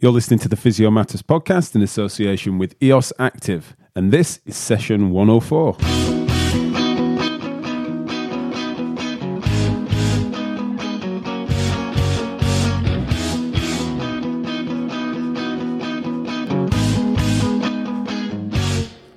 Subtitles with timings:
[0.00, 4.56] You're listening to the Physio Matters podcast in association with EOS Active, and this is
[4.56, 6.17] session 104.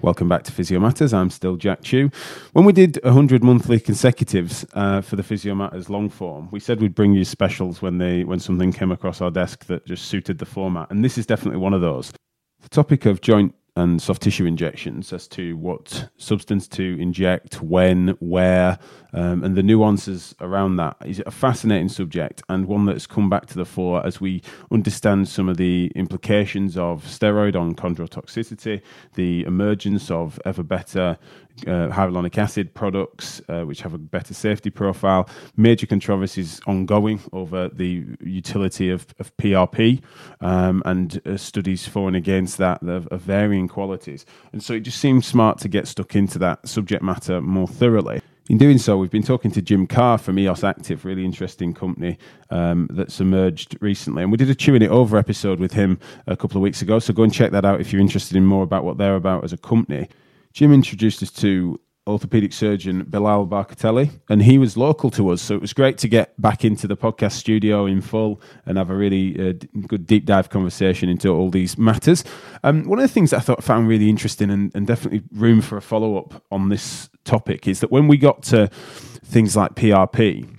[0.03, 1.13] Welcome back to Physio Matters.
[1.13, 2.09] I'm still Jack Chew.
[2.53, 6.81] When we did 100 monthly consecutives uh, for the Physio Matters long form, we said
[6.81, 10.39] we'd bring you specials when they when something came across our desk that just suited
[10.39, 12.11] the format, and this is definitely one of those.
[12.61, 18.09] The topic of joint and soft tissue injections as to what substance to inject, when,
[18.19, 18.77] where,
[19.13, 20.97] um, and the nuances around that.
[21.05, 25.29] Is a fascinating subject and one that's come back to the fore as we understand
[25.29, 28.81] some of the implications of steroid on chondrotoxicity,
[29.15, 31.17] the emergence of ever better
[31.67, 35.29] uh, hyaluronic acid products, uh, which have a better safety profile.
[35.55, 40.01] Major controversies ongoing over the utility of, of PRP
[40.41, 44.25] um, and uh, studies for and against that of, of varying qualities.
[44.51, 48.21] And so it just seems smart to get stuck into that subject matter more thoroughly.
[48.49, 52.17] In doing so, we've been talking to Jim Carr from EOS Active, really interesting company
[52.49, 54.23] um, that's emerged recently.
[54.23, 56.99] And we did a Chewing It Over episode with him a couple of weeks ago.
[56.99, 59.45] So go and check that out if you're interested in more about what they're about
[59.45, 60.09] as a company.
[60.53, 65.41] Jim introduced us to orthopedic surgeon Bilal Barkatali, and he was local to us.
[65.41, 68.89] So it was great to get back into the podcast studio in full and have
[68.89, 69.53] a really uh,
[69.87, 72.23] good deep dive conversation into all these matters.
[72.63, 75.61] Um, one of the things that I thought found really interesting and, and definitely room
[75.61, 78.67] for a follow up on this topic is that when we got to
[79.23, 80.57] things like PRP,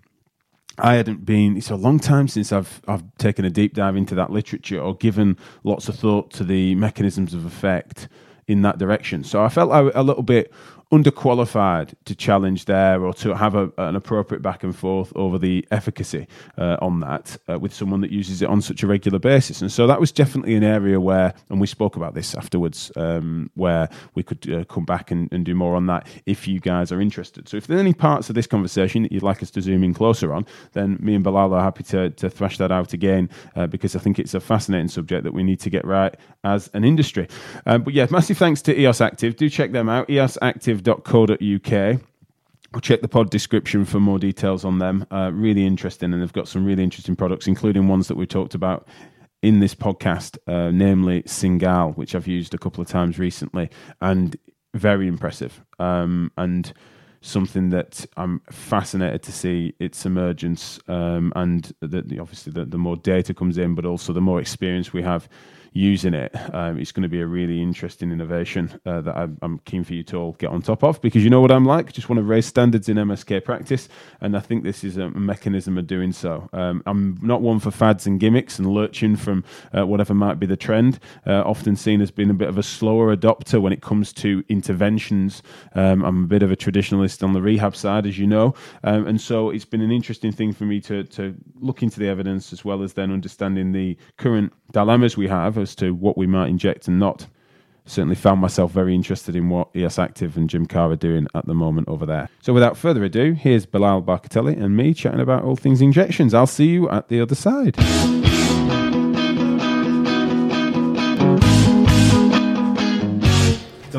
[0.78, 1.56] I hadn't been.
[1.56, 4.96] It's a long time since I've I've taken a deep dive into that literature or
[4.96, 8.08] given lots of thought to the mechanisms of effect
[8.48, 9.24] in that direction.
[9.24, 10.52] So I felt a little bit
[10.92, 15.66] underqualified to challenge there or to have a, an appropriate back and forth over the
[15.70, 19.62] efficacy uh, on that uh, with someone that uses it on such a regular basis.
[19.62, 23.50] And so that was definitely an area where, and we spoke about this afterwards, um,
[23.54, 26.92] where we could uh, come back and, and, do more on that if you guys
[26.92, 27.48] are interested.
[27.48, 29.92] So if there's any parts of this conversation that you'd like us to zoom in
[29.92, 33.66] closer on, then me and Bilal are happy to, to thrash that out again uh,
[33.66, 36.14] because I think it's a fascinating subject that we need to get right
[36.44, 37.26] as an industry.
[37.66, 39.34] Um, but yeah, massive thanks to EOS Active.
[39.34, 40.81] Do check them out, eosactive.co.uk.
[42.72, 45.06] We'll check the pod description for more details on them.
[45.10, 48.54] Uh, really interesting, and they've got some really interesting products, including ones that we talked
[48.54, 48.88] about
[49.43, 53.69] in this podcast, uh, namely Cingal, which I've used a couple of times recently,
[54.00, 54.37] and
[54.75, 55.62] very impressive.
[55.78, 56.72] Um, and
[57.20, 62.97] something that I'm fascinated to see its emergence, um, and the, obviously the, the more
[62.97, 65.28] data comes in, but also the more experience we have
[65.72, 69.59] using it, um, it's going to be a really interesting innovation uh, that I'm, I'm,
[69.60, 71.93] keen for you to all get on top of because you know what I'm like.
[71.93, 73.88] Just want to raise standards in MSK practice,
[74.21, 76.49] and I think this is a mechanism of doing so.
[76.53, 79.44] Um, I'm not one for fads and gimmicks and lurching from
[79.77, 80.99] uh, whatever might be the trend.
[81.27, 84.44] Uh, often seen as being a bit of a slower adopter when it comes to
[84.49, 85.43] interventions.
[85.75, 89.06] Um, I'm a bit of a traditionalist on the rehab side, as you know, um,
[89.06, 92.53] and so it's been an interesting thing for me to to look into the evidence
[92.53, 96.49] as well as then understanding the current dilemmas we have as to what we might
[96.49, 97.27] inject and not.
[97.84, 101.47] Certainly found myself very interested in what EOS Active and Jim Carr are doing at
[101.47, 102.28] the moment over there.
[102.41, 106.34] So without further ado, here's Bilal Barkatali and me chatting about all things injections.
[106.34, 107.77] I'll see you at the other side.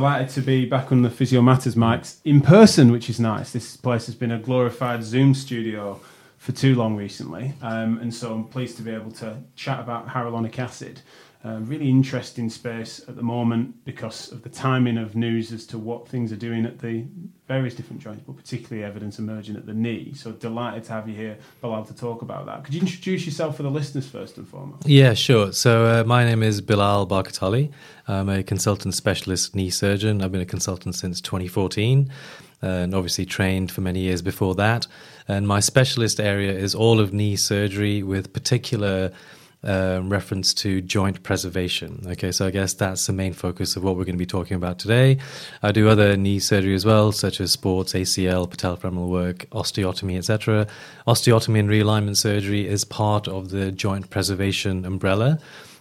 [0.04, 3.52] delighted to be back on the Physio Matters mics in person, which is nice.
[3.52, 6.02] This place has been a glorified Zoom studio
[6.40, 10.10] for too long recently, um, and so I'm pleased to be able to chat about
[10.10, 11.00] hyaluronic acid.
[11.44, 16.08] Really interesting space at the moment because of the timing of news as to what
[16.08, 17.06] things are doing at the
[17.48, 20.14] various different joints, but particularly evidence emerging at the knee.
[20.16, 22.64] So delighted to have you here, Bilal, to talk about that.
[22.64, 24.88] Could you introduce yourself for the listeners first and foremost?
[24.88, 25.52] Yeah, sure.
[25.52, 27.72] So uh, my name is Bilal Barkatali.
[28.08, 30.22] I'm a consultant specialist knee surgeon.
[30.22, 32.10] I've been a consultant since 2014
[32.62, 34.88] and obviously trained for many years before that.
[35.28, 39.12] And my specialist area is all of knee surgery with particular
[39.64, 42.04] uh, reference to joint preservation.
[42.08, 44.56] Okay, so I guess that's the main focus of what we're going to be talking
[44.56, 45.18] about today.
[45.62, 50.68] I do other knee surgery as well, such as sports, ACL, patellofemoral work, osteotomy, etc.
[51.08, 55.40] Osteotomy and realignment surgery is part of the joint preservation umbrella.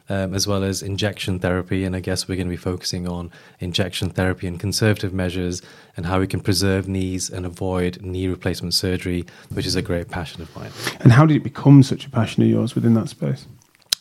[0.08, 1.85] Um, as well as injection therapy.
[1.85, 3.31] And I guess we're going to be focusing on
[3.61, 5.62] injection therapy and conservative measures
[5.96, 9.25] and how we can preserve knees and avoid knee replacement surgery,
[9.55, 10.73] which is a great passion of mine.
[11.00, 13.46] And how did it become such a passion of yours within that space?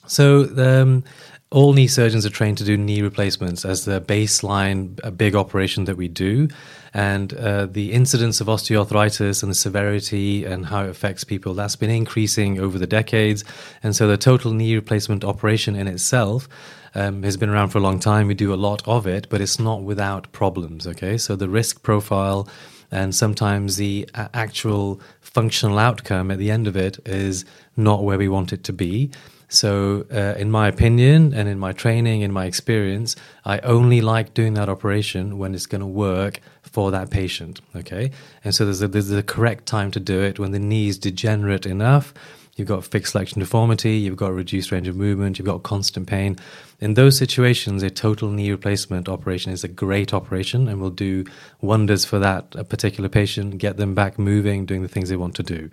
[0.08, 1.04] So um,
[1.52, 5.84] all knee surgeons are trained to do knee replacements as the baseline, a big operation
[5.86, 6.48] that we do.
[6.94, 11.76] And uh, the incidence of osteoarthritis and the severity and how it affects people, that's
[11.76, 13.44] been increasing over the decades.
[13.84, 16.48] And so the total knee replacement operation in itself
[16.96, 18.28] um, has been around for a long time.
[18.28, 20.88] We do a lot of it, but it's not without problems.
[20.88, 21.18] Okay.
[21.18, 22.48] So the risk profile
[22.92, 27.46] and sometimes the actual functional outcome at the end of it is
[27.78, 29.12] not where we want it to be.
[29.54, 34.34] So, uh, in my opinion, and in my training, in my experience, I only like
[34.34, 37.60] doing that operation when it's going to work for that patient.
[37.76, 38.12] Okay,
[38.46, 40.98] and so there's a, there's a correct time to do it when the knee is
[40.98, 42.14] degenerate enough.
[42.56, 46.38] You've got fixed flexion deformity, you've got reduced range of movement, you've got constant pain.
[46.80, 51.26] In those situations, a total knee replacement operation is a great operation and will do
[51.60, 55.44] wonders for that particular patient, get them back moving, doing the things they want to
[55.44, 55.70] do.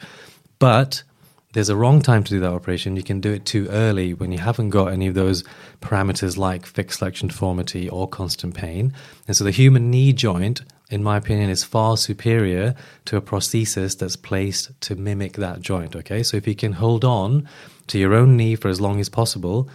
[0.59, 1.05] But
[1.55, 2.97] there's a wrong time to do that operation.
[2.97, 5.45] You can do it too early when you haven't got any of those
[5.81, 8.93] parameters like fixed flexion deformity or constant pain.
[9.27, 10.61] And so the human knee joint,
[10.91, 12.75] in my opinion, is far superior
[13.07, 15.97] to a prosthesis that's placed to mimic that joint.
[15.97, 17.49] Okay, so if you can hold on
[17.87, 19.71] to your own knee for as long as possible,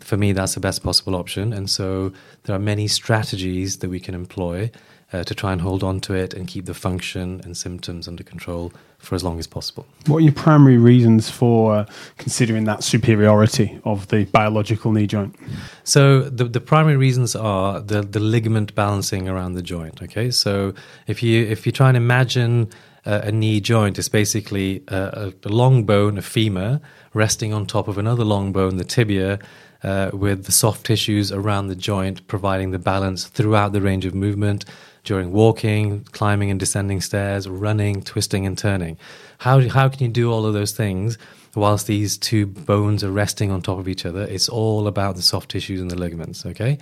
[0.00, 1.52] for me, that's the best possible option.
[1.52, 2.12] And so
[2.44, 4.70] there are many strategies that we can employ
[5.12, 8.22] uh, to try and hold on to it and keep the function and symptoms under
[8.22, 8.72] control
[9.02, 9.84] for as long as possible.
[10.06, 11.86] What are your primary reasons for
[12.18, 15.34] considering that superiority of the biological knee joint?
[15.82, 20.00] So the, the primary reasons are the, the ligament balancing around the joint.
[20.02, 20.72] Okay, so
[21.08, 22.70] if you if you try and imagine
[23.04, 26.80] uh, a knee joint, it's basically a, a long bone, a femur,
[27.12, 29.40] resting on top of another long bone, the tibia,
[29.82, 34.14] uh, with the soft tissues around the joint providing the balance throughout the range of
[34.14, 34.64] movement
[35.04, 38.96] during walking, climbing and descending stairs, running, twisting and turning.
[39.38, 41.18] How, how can you do all of those things
[41.54, 44.22] whilst these two bones are resting on top of each other?
[44.22, 46.78] It's all about the soft tissues and the ligaments, okay?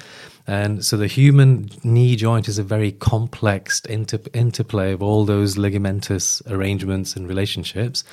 [0.46, 5.56] And so the human knee joint is a very complex inter- interplay of all those
[5.56, 8.05] ligamentous arrangements and relationships.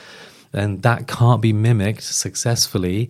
[0.54, 3.10] And that can't be mimicked successfully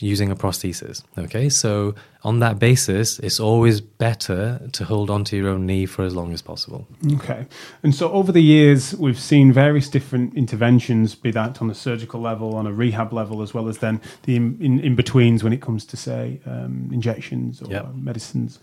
[0.00, 1.02] using a prosthesis.
[1.16, 6.04] Okay, so on that basis, it's always better to hold onto your own knee for
[6.04, 6.86] as long as possible.
[7.14, 7.46] Okay,
[7.82, 12.20] and so over the years, we've seen various different interventions, be that on a surgical
[12.20, 15.52] level, on a rehab level, as well as then the in, in, in betweens when
[15.52, 17.94] it comes to say um, injections or yep.
[17.94, 18.58] medicines,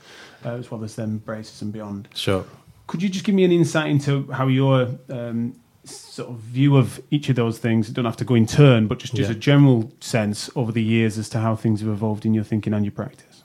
[0.46, 2.08] uh, as well as then braces and beyond.
[2.14, 2.46] Sure.
[2.86, 7.02] Could you just give me an insight into how your um, sort of view of
[7.12, 7.88] each of those things.
[7.88, 9.36] You don't have to go in turn, but just, just yeah.
[9.36, 12.74] a general sense over the years as to how things have evolved in your thinking
[12.74, 13.44] and your practice.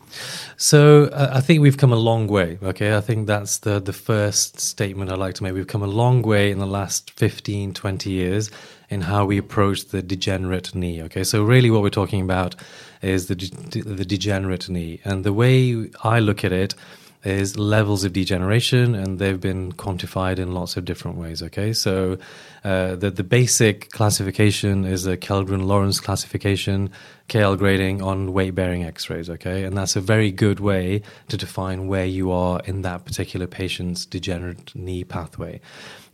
[0.56, 2.58] So uh, I think we've come a long way.
[2.62, 5.54] Okay, I think that's the the first statement I'd like to make.
[5.54, 8.50] We've come a long way in the last 15, 20 years
[8.88, 11.02] in how we approach the degenerate knee.
[11.02, 12.56] Okay, so really what we're talking about
[13.02, 16.74] is the de- the degenerate knee, and the way I look at it
[17.24, 21.42] is levels of degeneration, and they've been quantified in lots of different ways.
[21.42, 22.18] Okay, so
[22.64, 26.90] uh, the the basic classification is a Kellgren Lawrence classification,
[27.28, 29.28] KL grading on weight bearing X-rays.
[29.28, 33.46] Okay, and that's a very good way to define where you are in that particular
[33.46, 35.60] patient's degenerate knee pathway.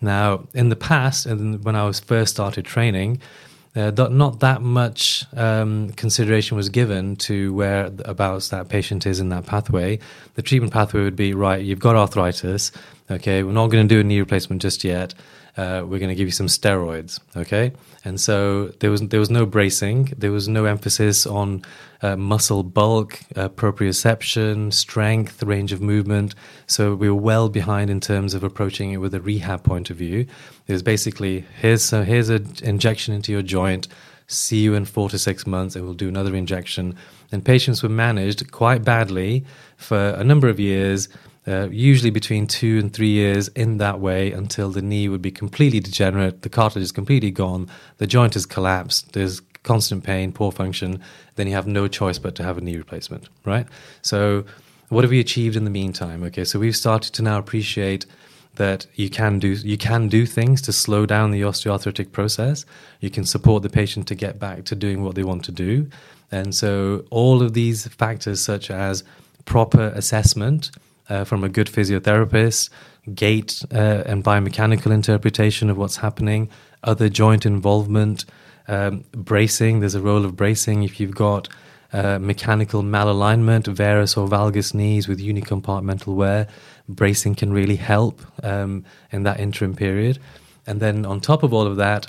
[0.01, 3.21] Now, in the past, and when I was first started training
[3.77, 9.47] uh, not that much um, consideration was given to whereabouts that patient is in that
[9.47, 9.99] pathway.
[10.35, 12.73] The treatment pathway would be right, you've got arthritis,
[13.11, 15.15] okay, we're not going to do a knee replacement just yet
[15.57, 17.73] uh, we're going to give you some steroids, okay?
[18.05, 21.63] And so there was there was no bracing, there was no emphasis on
[22.05, 26.35] uh, muscle bulk, uh, proprioception, strength, range of movement.
[26.67, 29.97] So we were well behind in terms of approaching it with a rehab point of
[29.97, 30.27] view.
[30.67, 33.89] It was basically here's a, here's an injection into your joint.
[34.27, 36.95] See you in four to six months, and we'll do another injection.
[37.33, 39.45] And patients were managed quite badly
[39.77, 41.09] for a number of years
[41.47, 45.31] uh, usually between two and three years in that way until the knee would be
[45.31, 47.69] completely degenerate, the cartilage is completely gone,
[47.99, 51.01] the joint has collapsed, there's constant pain, poor function,
[51.35, 53.67] then you have no choice but to have a knee replacement, right?
[54.03, 54.45] So,
[54.91, 56.23] what have we achieved in the meantime?
[56.25, 58.07] Okay, so we've started to now appreciate
[58.57, 62.65] that you can do you can do things to slow down the osteoarthritic process.
[63.01, 65.89] You can support the patient to get back to doing what they want to do,
[66.31, 69.03] and so all of these factors, such as
[69.45, 70.71] proper assessment,
[71.09, 72.71] uh, from a good physiotherapist,
[73.15, 76.49] gait uh, and biomechanical interpretation of what's happening,
[76.83, 78.25] other joint involvement,
[78.69, 79.81] um, bracing.
[79.81, 81.49] There's a role of bracing if you've got
[81.93, 86.49] uh, mechanical malalignment, varus or valgus knees with unicompartmental wear.
[86.89, 90.19] Bracing can really help um, in that interim period.
[90.67, 92.07] And then on top of all of that,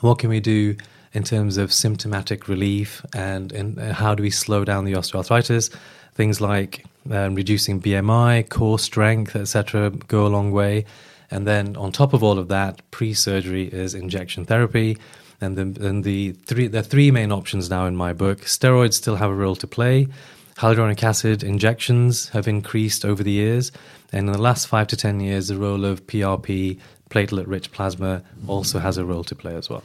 [0.00, 0.76] what can we do
[1.14, 5.74] in terms of symptomatic relief and, and how do we slow down the osteoarthritis.
[6.14, 10.84] Things like um, reducing BMI, core strength, etc., go a long way.
[11.30, 14.98] And then on top of all of that, pre-surgery is injection therapy.
[15.42, 18.42] And the, and the three the three main options now in my book.
[18.42, 20.08] Steroids still have a role to play.
[20.56, 23.72] Hyaluronic acid injections have increased over the years,
[24.12, 26.78] and in the last five to ten years, the role of PRP,
[27.10, 29.82] platelet-rich plasma, also has a role to play as well.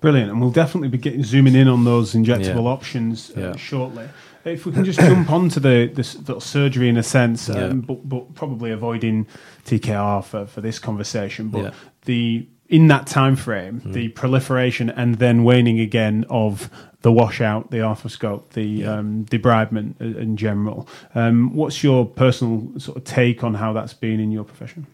[0.00, 2.70] Brilliant, and we'll definitely be getting, zooming in on those injectable yeah.
[2.70, 3.56] options uh, yeah.
[3.56, 4.08] shortly.
[4.44, 7.72] If we can just jump onto the, the, the surgery in a sense, um, yeah.
[7.72, 9.26] but, but, probably avoiding
[9.64, 13.92] TKR for, for this conversation, but the in that time frame, mm.
[13.92, 16.70] the proliferation and then waning again of
[17.02, 18.94] the washout, the arthroscope, the yeah.
[18.94, 20.88] um, debridement in general.
[21.14, 24.86] Um, what's your personal sort of take on how that's been in your profession?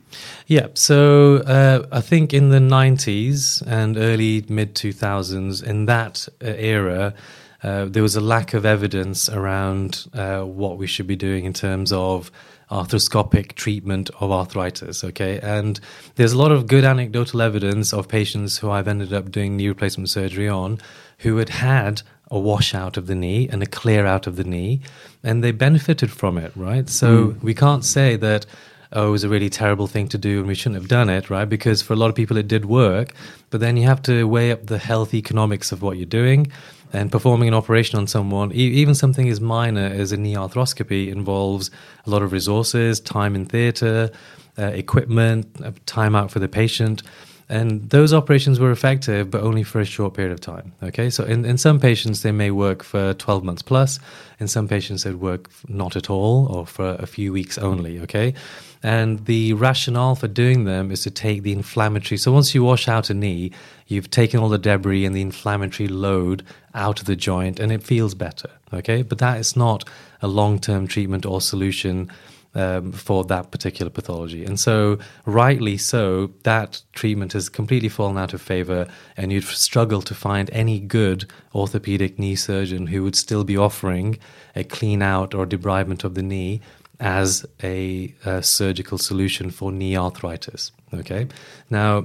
[0.47, 6.49] Yeah, so uh, I think in the 90s and early mid 2000s, in that uh,
[6.49, 7.15] era,
[7.63, 11.55] uh, there was a lack of evidence around uh, what we should be doing in
[11.55, 12.31] terms of
[12.73, 15.05] arthroscopic treatment of arthritis.
[15.05, 15.79] Okay, and
[16.17, 19.69] there's a lot of good anecdotal evidence of patients who I've ended up doing knee
[19.69, 20.79] replacement surgery on
[21.19, 24.81] who had had a washout of the knee and a clear out of the knee,
[25.23, 26.89] and they benefited from it, right?
[26.89, 27.43] So mm.
[27.43, 28.47] we can't say that
[28.93, 31.31] oh, it was a really terrible thing to do and we shouldn't have done it,
[31.31, 31.47] right?
[31.47, 33.13] Because for a lot of people it did work,
[33.51, 36.51] but then you have to weigh up the health economics of what you're doing
[36.93, 41.71] and performing an operation on someone, even something as minor as a knee arthroscopy, involves
[42.07, 44.11] a lot of resources, time in theatre,
[44.59, 47.03] uh, equipment, uh, time out for the patient.
[47.49, 50.73] And those operations were effective, but only for a short period of time.
[50.83, 53.99] Okay, so in, in some patients, they may work for 12 months plus.
[54.41, 58.01] In some patients, they'd work not at all or for a few weeks only.
[58.01, 58.35] Okay,
[58.83, 62.19] and the rationale for doing them is to take the inflammatory.
[62.19, 63.53] So once you wash out a knee,
[63.87, 67.83] you've taken all the debris and the inflammatory load out of the joint, and it
[67.83, 68.51] feels better.
[68.73, 69.89] Okay, but that is not
[70.21, 72.11] a long term treatment or solution
[72.55, 74.45] um, for that particular pathology.
[74.45, 80.03] And so, rightly so, that treatment has completely fallen out of favor, and you'd struggle
[80.03, 84.19] to find any good orthopedic knee surgeon who would still be offering
[84.57, 86.61] a clean out or debridement of the knee
[87.01, 90.73] as a, a surgical solution for knee arthritis.
[90.95, 91.29] Okay,
[91.71, 92.05] now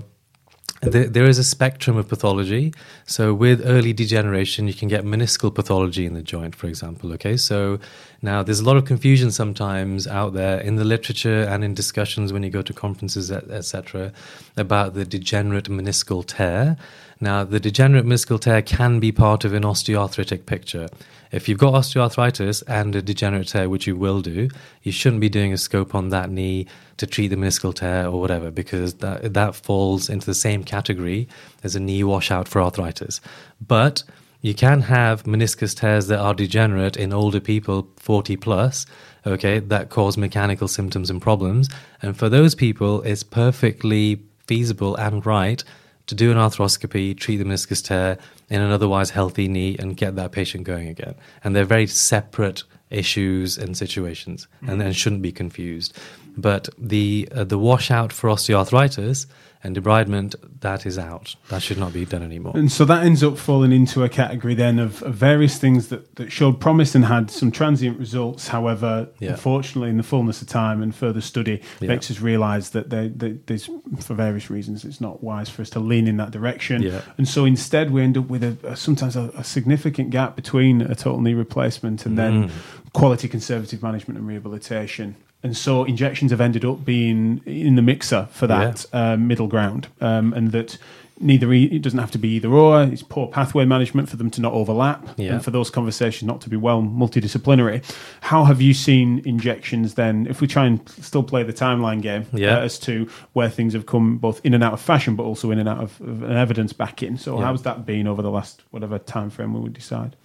[0.81, 2.73] there, there is a spectrum of pathology.
[3.05, 7.11] So, with early degeneration, you can get meniscal pathology in the joint, for example.
[7.13, 7.79] Okay, so
[8.21, 12.31] now there's a lot of confusion sometimes out there in the literature and in discussions
[12.31, 14.13] when you go to conferences, etc.,
[14.55, 16.77] about the degenerate meniscal tear.
[17.19, 20.87] Now, the degenerate meniscal tear can be part of an osteoarthritic picture.
[21.31, 24.49] If you've got osteoarthritis and a degenerate tear, which you will do,
[24.83, 28.21] you shouldn't be doing a scope on that knee to treat the meniscal tear or
[28.21, 31.27] whatever, because that, that falls into the same category
[31.63, 33.19] as a knee washout for arthritis.
[33.65, 34.03] But
[34.41, 38.85] you can have meniscus tears that are degenerate in older people, 40 plus,
[39.25, 41.67] okay, that cause mechanical symptoms and problems.
[42.01, 45.63] And for those people, it's perfectly feasible and right
[46.07, 48.17] to do an arthroscopy, treat the meniscus tear
[48.49, 51.15] in an otherwise healthy knee, and get that patient going again.
[51.43, 54.69] And they're very separate issues and situations, mm-hmm.
[54.69, 55.97] and, and shouldn't be confused.
[56.37, 59.25] But the uh, the washout for osteoarthritis
[59.67, 63.21] and debridement that is out that should not be done anymore and so that ends
[63.21, 67.05] up falling into a category then of, of various things that, that showed promise and
[67.05, 69.31] had some transient results however yeah.
[69.31, 71.89] unfortunately in the fullness of time and further study yeah.
[71.89, 73.69] makes us realize that they, they, there's
[73.99, 77.01] for various reasons it's not wise for us to lean in that direction yeah.
[77.17, 80.81] and so instead we end up with a, a sometimes a, a, significant gap between
[80.81, 82.51] a total knee replacement and then mm.
[82.93, 88.27] quality conservative management and rehabilitation and so injections have ended up being in the mixer
[88.31, 89.13] for that yeah.
[89.13, 90.77] uh, middle ground, um, and that
[91.19, 92.83] neither it doesn't have to be either or.
[92.83, 95.33] It's poor pathway management for them to not overlap, yeah.
[95.33, 97.83] and for those conversations not to be well multidisciplinary.
[98.21, 100.27] How have you seen injections then?
[100.27, 102.57] If we try and still play the timeline game yeah.
[102.57, 105.51] uh, as to where things have come both in and out of fashion, but also
[105.51, 107.17] in and out of, of an evidence backing.
[107.17, 107.45] So yeah.
[107.45, 110.15] how's that been over the last whatever time frame we would decide?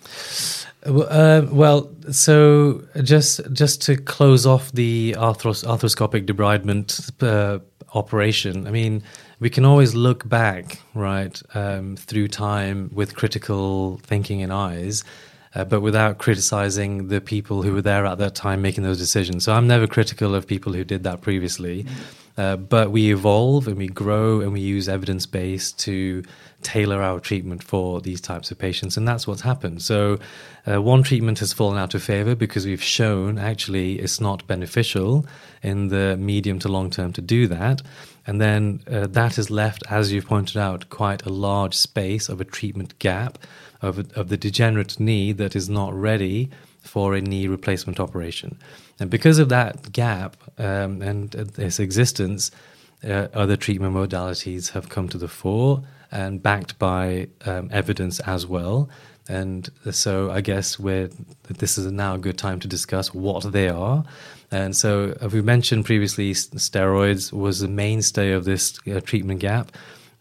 [0.85, 7.61] Uh, well, so just just to close off the arthros- arthroscopic debridement uh,
[7.95, 9.03] operation, I mean,
[9.41, 15.05] we can always look back, right, um, through time with critical thinking in eyes,
[15.55, 19.45] uh, but without criticizing the people who were there at that time making those decisions.
[19.45, 21.87] So I'm never critical of people who did that previously.
[22.39, 26.23] Uh, but we evolve and we grow and we use evidence base to
[26.63, 28.97] tailor our treatment for these types of patients.
[28.97, 29.83] And that's what's happened.
[29.83, 30.19] So,
[30.67, 35.27] uh, one treatment has fallen out of favor because we've shown actually it's not beneficial
[35.63, 37.83] in the medium to long term to do that.
[38.27, 42.41] And then uh, that has left, as you've pointed out, quite a large space of
[42.41, 43.39] a treatment gap
[43.81, 46.51] of, of the degenerate knee that is not ready
[46.81, 48.59] for a knee replacement operation.
[49.01, 52.51] And because of that gap um, and its existence,
[53.05, 58.47] uh, other treatment modalities have come to the fore and backed by um, evidence as
[58.47, 58.89] well.
[59.29, 61.09] And so I guess we're,
[61.49, 64.05] this is now a good time to discuss what they are.
[64.51, 69.73] And so, as we mentioned previously, steroids was the mainstay of this uh, treatment gap,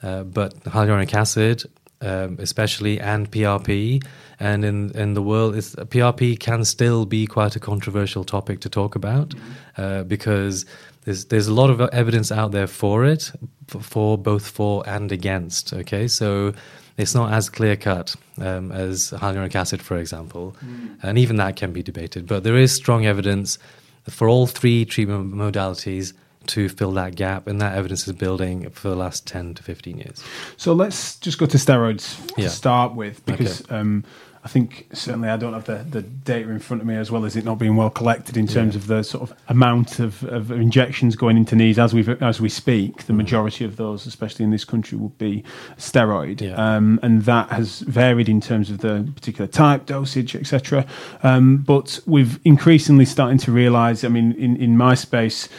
[0.01, 1.65] uh, but hyaluronic acid,
[1.99, 4.01] um, especially, and PRP,
[4.39, 8.95] and in, in the world, PRP can still be quite a controversial topic to talk
[8.95, 9.33] about
[9.77, 10.65] uh, because
[11.03, 13.31] there's there's a lot of evidence out there for it,
[13.67, 15.73] for, both for and against.
[15.73, 16.53] Okay, so
[16.97, 20.97] it's not as clear cut um, as hyaluronic acid, for example, mm.
[21.03, 22.27] and even that can be debated.
[22.27, 23.57] But there is strong evidence
[24.09, 26.13] for all three treatment modalities
[26.47, 29.97] to fill that gap, and that evidence is building for the last 10 to 15
[29.97, 30.23] years.
[30.57, 32.45] So let's just go to steroids yeah.
[32.45, 33.75] to start with, because okay.
[33.75, 34.03] um,
[34.43, 37.25] I think certainly I don't have the, the data in front of me as well
[37.25, 38.81] as it not being well collected in terms yeah.
[38.81, 42.49] of the sort of amount of, of injections going into knees as we as we
[42.49, 43.03] speak.
[43.03, 43.17] The mm.
[43.17, 45.43] majority of those, especially in this country, would be
[45.77, 46.55] steroid, yeah.
[46.55, 50.87] um, and that has varied in terms of the particular type, dosage, etc.
[51.21, 54.03] Um, but we've increasingly starting to realise.
[54.03, 55.49] I mean, in in my space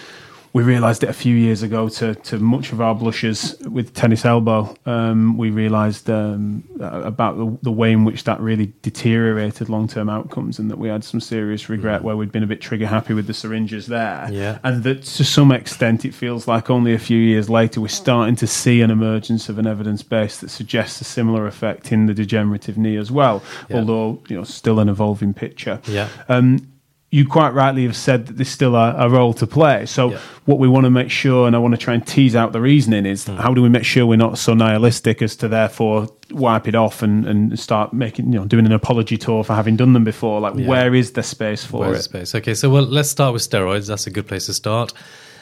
[0.53, 4.25] we realised it a few years ago to, to much of our blushes with tennis
[4.25, 4.75] elbow.
[4.85, 10.11] Um, we realised um, about the, the, way in which that really deteriorated long term
[10.11, 13.15] outcomes and that we had some serious regret where we'd been a bit trigger happy
[13.15, 14.29] with the syringes there.
[14.31, 14.59] Yeah.
[14.63, 18.37] And that to some extent it feels like only a few years later we're starting
[18.37, 22.15] to see an emergence of an evidence base that suggests a similar effect in the
[22.15, 23.79] degenerative knee as well, yeah.
[23.79, 25.81] although you know still an evolving picture.
[25.87, 26.09] Yeah.
[26.29, 26.69] Um,
[27.12, 29.85] you quite rightly have said that there's still a, a role to play.
[29.85, 30.19] So, yeah.
[30.47, 32.61] what we want to make sure, and I want to try and tease out the
[32.61, 33.37] reasoning, is mm.
[33.37, 37.02] how do we make sure we're not so nihilistic as to therefore wipe it off
[37.02, 40.40] and, and start making, you know, doing an apology tour for having done them before?
[40.40, 40.66] Like, yeah.
[40.66, 42.02] where is the space for Where's it?
[42.04, 42.35] space?
[42.35, 43.88] Okay, so well, let's start with steroids.
[43.88, 44.95] That's a good place to start.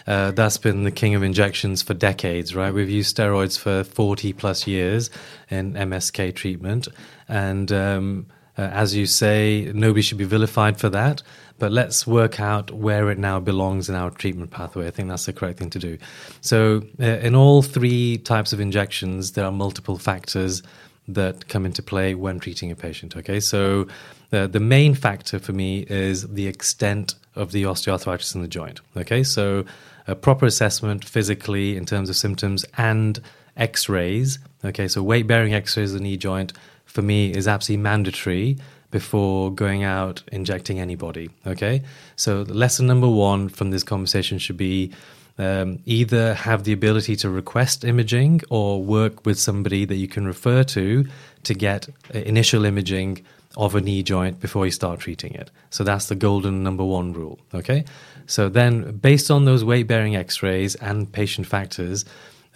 [0.09, 2.75] Uh, that's been the king of injections for decades, right?
[2.75, 5.09] We've used steroids for 40 plus years
[5.49, 6.89] in MSK treatment.
[7.29, 8.27] And um,
[8.59, 11.23] uh, as you say, nobody should be vilified for that
[11.61, 14.89] but let's work out where it now belongs in our treatment pathway.
[14.89, 15.99] I think that's the correct thing to do.
[16.41, 20.63] So, uh, in all three types of injections, there are multiple factors
[21.07, 23.17] that come into play when treating a patient.
[23.17, 23.87] Okay, so
[24.33, 28.81] uh, the main factor for me is the extent of the osteoarthritis in the joint.
[28.97, 29.65] Okay, so
[30.07, 33.21] a proper assessment physically in terms of symptoms and
[33.57, 34.39] x rays.
[34.65, 36.53] Okay, so weight bearing x rays of the knee joint
[36.87, 38.57] for me is absolutely mandatory
[38.91, 41.31] before going out injecting anybody.
[41.47, 41.83] Okay,
[42.17, 44.93] so lesson number one from this conversation should be
[45.39, 50.27] um, either have the ability to request imaging or work with somebody that you can
[50.27, 51.07] refer to
[51.45, 53.25] to get initial imaging
[53.57, 55.51] of a knee joint before you start treating it.
[55.71, 57.39] So that's the golden number one rule.
[57.55, 57.85] Okay,
[58.27, 62.05] so then based on those weight bearing x rays and patient factors.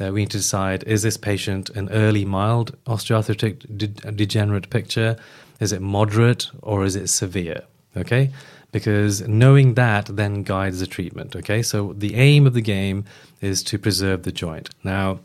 [0.00, 5.16] Uh, we need to decide is this patient an early mild osteoarthritic de- degenerate picture?
[5.60, 7.62] Is it moderate or is it severe?
[7.96, 8.30] Okay?
[8.72, 11.36] Because knowing that then guides the treatment.
[11.36, 11.62] Okay?
[11.62, 13.04] So the aim of the game
[13.40, 14.70] is to preserve the joint.
[14.82, 15.20] Now,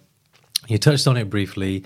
[0.68, 1.84] you touched on it briefly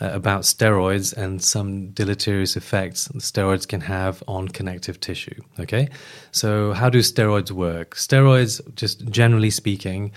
[0.00, 5.40] uh, about steroids and some deleterious effects steroids can have on connective tissue.
[5.60, 5.88] Okay?
[6.30, 7.94] So, how do steroids work?
[7.94, 10.12] Steroids, just generally speaking,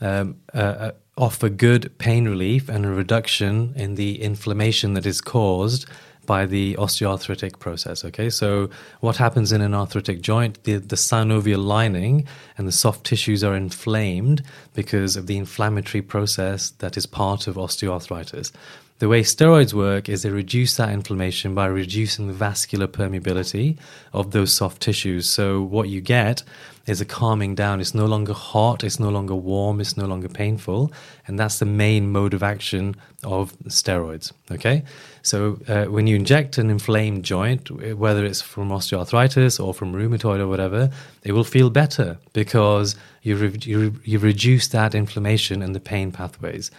[0.00, 5.20] um, uh, uh offer good pain relief and a reduction in the inflammation that is
[5.20, 5.84] caused
[6.28, 8.04] by the osteoarthritic process.
[8.04, 8.68] Okay, so
[9.00, 10.62] what happens in an arthritic joint?
[10.64, 12.26] The, the synovial lining
[12.58, 14.42] and the soft tissues are inflamed
[14.74, 18.52] because of the inflammatory process that is part of osteoarthritis.
[18.98, 23.78] The way steroids work is they reduce that inflammation by reducing the vascular permeability
[24.12, 25.30] of those soft tissues.
[25.30, 26.42] So, what you get
[26.88, 27.80] is a calming down.
[27.80, 30.90] It's no longer hot, it's no longer warm, it's no longer painful.
[31.28, 34.32] And that's the main mode of action of steroids.
[34.50, 34.82] Okay?
[35.28, 40.40] So, uh, when you inject an inflamed joint, whether it's from osteoarthritis or from rheumatoid
[40.40, 40.90] or whatever,
[41.22, 45.80] it will feel better because you, re- you, re- you reduce that inflammation and the
[45.80, 46.70] pain pathways.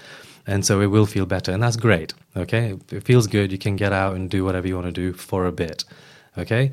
[0.47, 2.77] And so it will feel better and that's great okay?
[2.91, 3.51] It feels good.
[3.51, 5.83] You can get out and do whatever you want to do for a bit
[6.37, 6.71] okay?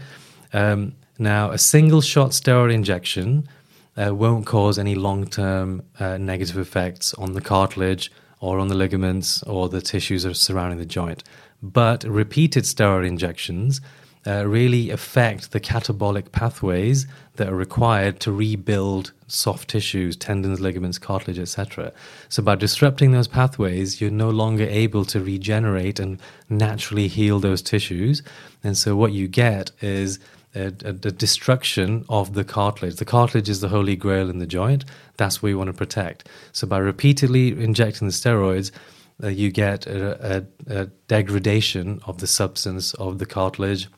[0.52, 3.48] Um, now a single shot steroid injection
[3.96, 9.42] uh, won't cause any long-term uh, negative effects on the cartilage or on the ligaments
[9.44, 11.24] or the tissues surrounding the joint.
[11.62, 13.80] But repeated steroid injections
[14.26, 20.98] uh, really affect the catabolic pathways that are required to rebuild soft tissues, tendons, ligaments,
[20.98, 21.92] cartilage, etc.
[22.28, 27.62] So by disrupting those pathways, you're no longer able to regenerate and naturally heal those
[27.62, 28.22] tissues.
[28.64, 30.18] And so what you get is
[30.56, 32.96] a, a, a destruction of the cartilage.
[32.96, 34.84] The cartilage is the holy grail in the joint.
[35.18, 36.28] That's what we want to protect.
[36.52, 38.72] So by repeatedly injecting the steroids,
[39.22, 43.88] uh, you get a, a, a, degradation of the substance of the cartilage,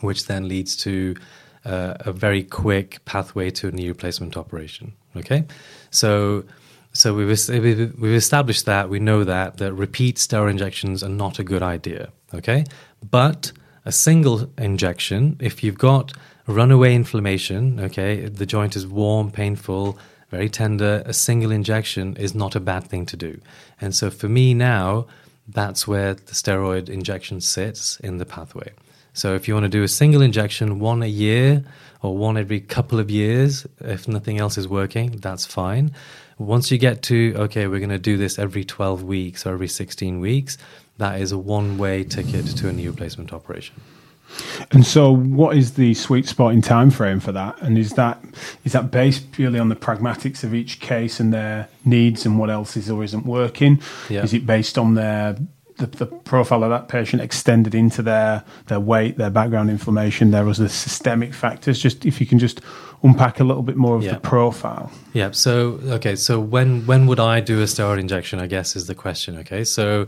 [0.00, 1.16] which then leads to
[1.64, 4.92] uh, a very quick pathway to a knee replacement operation.
[5.16, 5.44] Okay,
[5.90, 6.44] so
[6.92, 11.44] so we've we've established that we know that that repeat steroid injections are not a
[11.44, 12.12] good idea.
[12.32, 12.64] Okay,
[13.10, 13.52] but
[13.84, 16.12] a single injection, if you've got
[16.46, 19.98] runaway inflammation, okay, the joint is warm, painful,
[20.34, 23.40] very tender, a single injection is not a bad thing to do.
[23.80, 25.06] And so for me now,
[25.46, 28.72] that's where the steroid injection sits in the pathway.
[29.12, 31.64] So if you want to do a single injection, one a year
[32.02, 35.92] or one every couple of years, if nothing else is working, that's fine.
[36.38, 39.68] Once you get to, okay, we're going to do this every 12 weeks or every
[39.68, 40.58] 16 weeks,
[40.98, 43.76] that is a one way ticket to a knee replacement operation.
[44.70, 47.60] And so, what is the sweet spot in time frame for that?
[47.60, 48.22] And is that
[48.64, 52.50] is that based purely on the pragmatics of each case and their needs and what
[52.50, 53.80] else is or isn't working?
[54.08, 54.22] Yeah.
[54.22, 55.36] Is it based on their
[55.76, 60.44] the, the, profile of that patient extended into their their weight, their background inflammation, there
[60.44, 61.78] was the systemic factors.
[61.80, 62.60] Just if you can just
[63.02, 64.14] unpack a little bit more of yeah.
[64.14, 64.90] the profile.
[65.12, 65.32] Yeah.
[65.32, 66.16] So okay.
[66.16, 68.38] So when when would I do a steroid injection?
[68.38, 69.38] I guess is the question.
[69.38, 69.64] Okay.
[69.64, 70.06] So.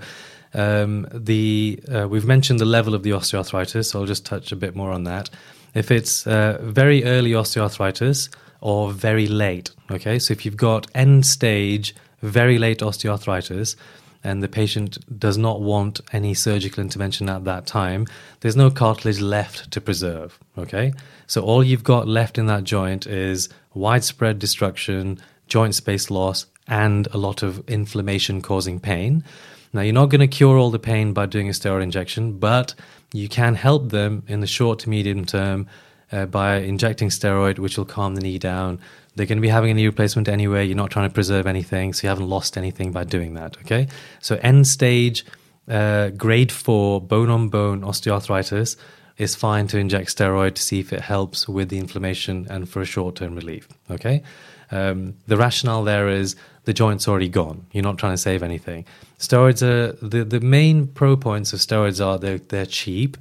[0.56, 4.56] Um, the uh, we've mentioned the level of the osteoarthritis, so I'll just touch a
[4.56, 5.28] bit more on that.
[5.74, 8.30] If it's uh, very early osteoarthritis
[8.62, 13.76] or very late, okay, so if you've got end stage, very late osteoarthritis,
[14.24, 18.06] and the patient does not want any surgical intervention at that time,
[18.40, 20.38] there's no cartilage left to preserve.
[20.56, 20.94] Okay,
[21.26, 27.06] so all you've got left in that joint is widespread destruction, joint space loss, and
[27.12, 29.22] a lot of inflammation causing pain.
[29.72, 32.74] Now, you're not going to cure all the pain by doing a steroid injection, but
[33.12, 35.66] you can help them in the short to medium term
[36.12, 38.80] uh, by injecting steroid, which will calm the knee down.
[39.14, 40.66] They're going to be having a knee replacement anyway.
[40.66, 43.56] You're not trying to preserve anything, so you haven't lost anything by doing that.
[43.58, 43.88] Okay,
[44.20, 45.24] so end stage,
[45.68, 48.76] uh, grade four bone on bone osteoarthritis
[49.16, 52.82] is fine to inject steroid to see if it helps with the inflammation and for
[52.82, 53.68] a short term relief.
[53.90, 54.22] Okay,
[54.70, 57.64] um, the rationale there is the joint's already gone.
[57.72, 58.84] You're not trying to save anything.
[59.18, 63.16] Steroids are the, the main pro points of steroids are they're, they're cheap.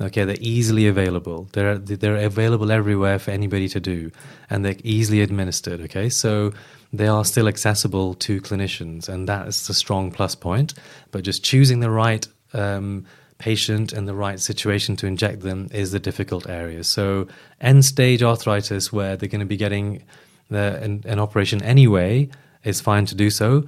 [0.00, 1.48] Okay, they're easily available.
[1.52, 4.10] They're they're available everywhere for anybody to do,
[4.50, 5.80] and they're easily administered.
[5.82, 6.52] Okay, so
[6.92, 10.74] they are still accessible to clinicians, and that's the strong plus point.
[11.12, 13.06] But just choosing the right um,
[13.38, 16.82] patient and the right situation to inject them is the difficult area.
[16.82, 17.28] So
[17.60, 20.02] end stage arthritis, where they're going to be getting
[20.50, 22.30] the, an, an operation anyway,
[22.64, 23.64] is fine to do so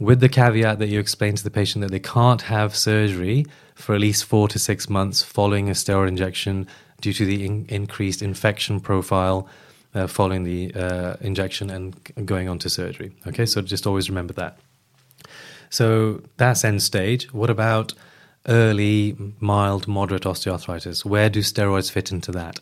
[0.00, 3.94] with the caveat that you explain to the patient that they can't have surgery for
[3.94, 6.66] at least four to six months following a steroid injection
[7.00, 9.48] due to the in- increased infection profile
[9.94, 11.94] uh, following the uh, injection and
[12.26, 13.14] going on to surgery.
[13.26, 14.58] Okay, so just always remember that.
[15.70, 17.32] So that's end stage.
[17.32, 17.94] What about
[18.46, 21.04] early, mild, moderate osteoarthritis?
[21.04, 22.60] Where do steroids fit into that?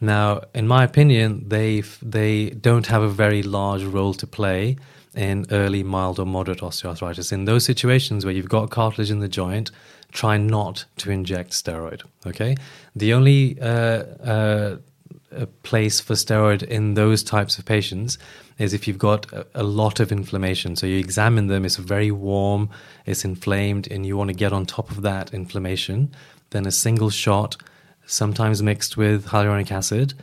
[0.00, 4.76] Now, in my opinion, they they don't have a very large role to play
[5.14, 7.32] in early, mild, or moderate osteoarthritis.
[7.32, 9.70] In those situations where you've got cartilage in the joint,
[10.10, 12.02] try not to inject steroid.
[12.26, 12.56] Okay,
[12.94, 14.76] the only uh, uh,
[15.62, 18.18] place for steroid in those types of patients
[18.58, 20.76] is if you've got a, a, lot of inflammation.
[20.76, 22.70] So you examine them, it's very warm,
[23.06, 26.14] it's inflamed, and you want to get on top of that inflammation.
[26.50, 27.56] Then a single shot,
[28.06, 30.14] sometimes mixed with hyaluronic acid,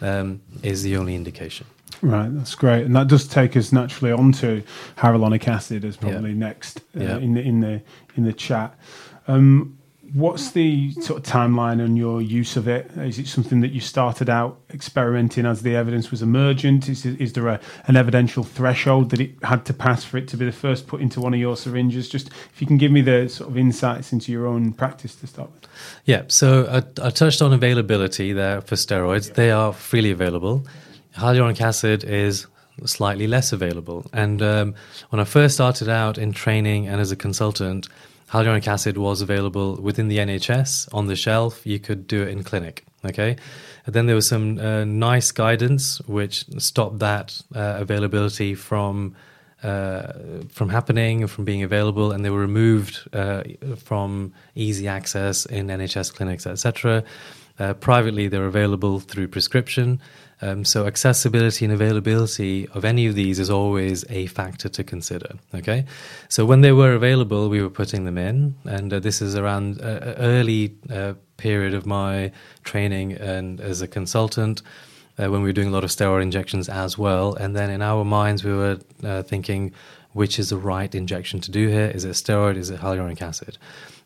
[0.00, 1.66] um, is the only indication.
[2.00, 4.62] Right, that's great, and that does take us naturally onto
[4.96, 6.36] hyaluronic acid as probably yeah.
[6.36, 7.18] next uh, yeah.
[7.18, 7.82] in the in the
[8.16, 8.78] in the chat.
[9.26, 9.78] Um,
[10.12, 12.90] what's the sort of timeline on your use of it?
[12.96, 16.88] Is it something that you started out experimenting as the evidence was emergent?
[16.88, 20.36] Is, is there a, an evidential threshold that it had to pass for it to
[20.36, 22.08] be the first put into one of your syringes?
[22.08, 25.26] Just if you can give me the sort of insights into your own practice to
[25.26, 25.66] start with.
[26.04, 29.28] Yeah, so I, I touched on availability there for steroids.
[29.28, 29.34] Yeah.
[29.34, 30.66] They are freely available
[31.18, 32.46] hyaluronic acid is
[32.84, 34.06] slightly less available.
[34.12, 34.74] And um,
[35.10, 37.88] when I first started out in training and as a consultant,
[38.30, 41.66] hyaluronic acid was available within the NHS on the shelf.
[41.66, 42.84] You could do it in clinic.
[43.04, 43.36] Okay.
[43.86, 49.14] And then there was some uh, NICE guidance which stopped that uh, availability from
[49.62, 50.12] uh,
[50.50, 53.42] from happening, from being available, and they were removed uh,
[53.76, 57.02] from easy access in NHS clinics, etc.
[57.58, 60.00] Uh, privately, they're available through prescription.
[60.40, 65.30] Um, so, accessibility and availability of any of these is always a factor to consider.
[65.54, 65.84] Okay,
[66.28, 69.80] so when they were available, we were putting them in, and uh, this is around
[69.80, 72.30] uh, early uh, period of my
[72.64, 74.60] training and as a consultant
[75.18, 77.34] uh, when we were doing a lot of steroid injections as well.
[77.34, 79.72] And then in our minds, we were uh, thinking,
[80.12, 81.90] which is the right injection to do here?
[81.94, 82.56] Is it steroid?
[82.56, 83.58] Is it hyaluronic acid?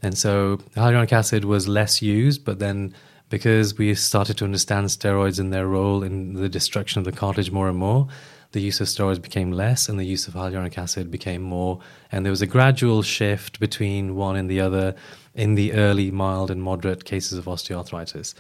[0.03, 2.95] And so hyaluronic acid was less used, but then
[3.33, 7.51] because we started to understand steroids and their role in the destruction of the cartilage
[7.51, 8.07] more and more,
[8.53, 11.81] the use of steroids became less and the use of hyaluronic acid became more.
[12.13, 14.95] And there was a gradual shift between one and the other
[15.35, 18.35] in the early, mild, and moderate cases of osteoarthritis.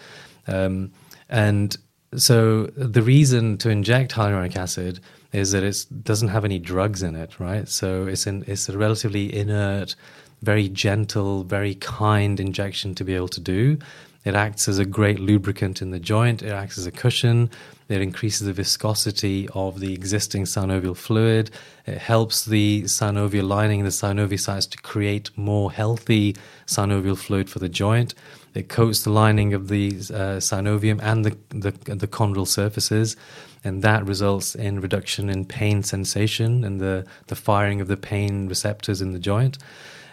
[0.47, 0.93] Um,
[1.31, 1.75] and
[2.15, 5.01] so the reason to inject hyaluronic acid
[5.33, 7.67] is that it doesn't have any drugs in it, right?
[7.67, 9.97] So it's it's a relatively inert,
[10.43, 13.79] very gentle, very kind injection to be able to do.
[14.25, 16.43] It acts as a great lubricant in the joint.
[16.43, 17.51] It acts as a cushion.
[17.89, 21.51] It increases the viscosity of the existing synovial fluid.
[21.87, 27.59] It helps the synovial lining, the synovial sites to create more healthy synovial fluid for
[27.59, 28.15] the joint.
[28.55, 33.17] It coats the lining of the uh, synovium and the, the, the chondral surfaces,
[33.65, 38.49] and that results in reduction in pain sensation and the, the firing of the pain
[38.49, 39.59] receptors in the joint.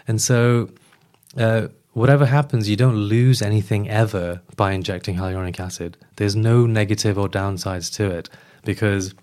[0.08, 0.70] And so,
[1.36, 5.96] uh, whatever happens, you don't lose anything ever by injecting hyaluronic acid.
[6.16, 8.28] There's no negative or downsides to it
[8.64, 9.14] because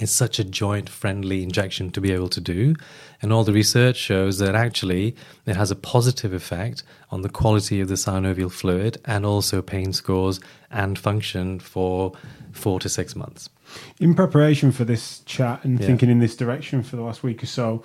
[0.00, 2.76] it's such a joint friendly injection to be able to do.
[3.20, 5.16] And all the research shows that actually
[5.46, 9.92] it has a positive effect on the quality of the synovial fluid and also pain
[9.92, 10.40] scores
[10.70, 12.12] and function for
[12.52, 13.48] four to six months.
[13.98, 15.86] In preparation for this chat and yeah.
[15.86, 17.82] thinking in this direction for the last week or so,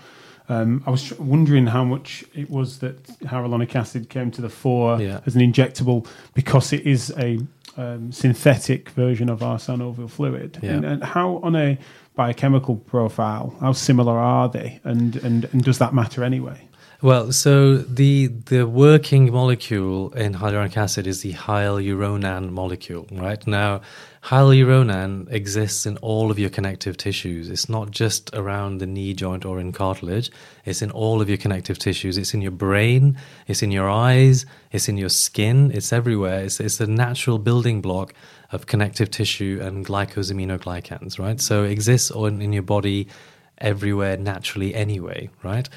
[0.50, 5.02] um, I was wondering how much it was that hyaluronic acid came to the fore
[5.02, 5.22] yeah.
[5.26, 7.40] as an injectable because it is a
[7.78, 10.60] um, synthetic version of our synovial fluid.
[10.62, 10.72] Yeah.
[10.72, 11.78] And, and, how, on a
[12.16, 14.80] biochemical profile, how similar are they?
[14.84, 16.68] And, and, and does that matter anyway?
[17.04, 23.46] Well, so the the working molecule in hyaluronic acid is the hyaluronan molecule, right?
[23.46, 23.82] Now,
[24.24, 27.50] hyaluronan exists in all of your connective tissues.
[27.50, 30.32] It's not just around the knee joint or in cartilage.
[30.64, 32.18] It's in all of your connective tissues.
[32.18, 33.18] It's in your brain.
[33.48, 34.46] It's in your eyes.
[34.72, 35.72] It's in your skin.
[35.74, 36.46] It's everywhere.
[36.46, 38.14] It's it's a natural building block
[38.54, 41.42] of connective tissue and glycosaminoglycans, right?
[41.42, 43.10] So it exists in, in your body
[43.58, 45.68] everywhere naturally anyway, right?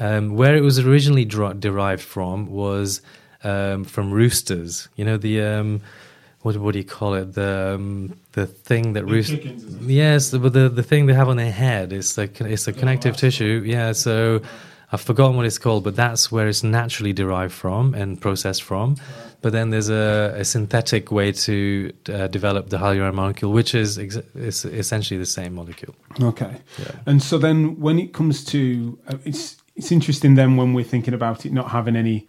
[0.00, 3.02] Um, where it was originally derived from was
[3.44, 4.88] um, from roosters.
[4.96, 5.80] You know the um,
[6.40, 7.34] what what do you call it?
[7.34, 9.62] The um, the thing that roosters.
[9.82, 13.16] Yes, the, the the thing they have on their head is like it's a connective
[13.16, 13.62] tissue.
[13.64, 14.40] Yeah, so.
[14.92, 18.96] I've forgotten what it's called, but that's where it's naturally derived from and processed from.
[19.40, 24.00] But then there's a, a synthetic way to uh, develop the hyaluron molecule, which is,
[24.00, 25.94] ex- is essentially the same molecule.
[26.20, 26.56] Okay.
[26.76, 26.90] Yeah.
[27.06, 31.14] And so then when it comes to, uh, it's it's interesting then when we're thinking
[31.14, 32.26] about it not having any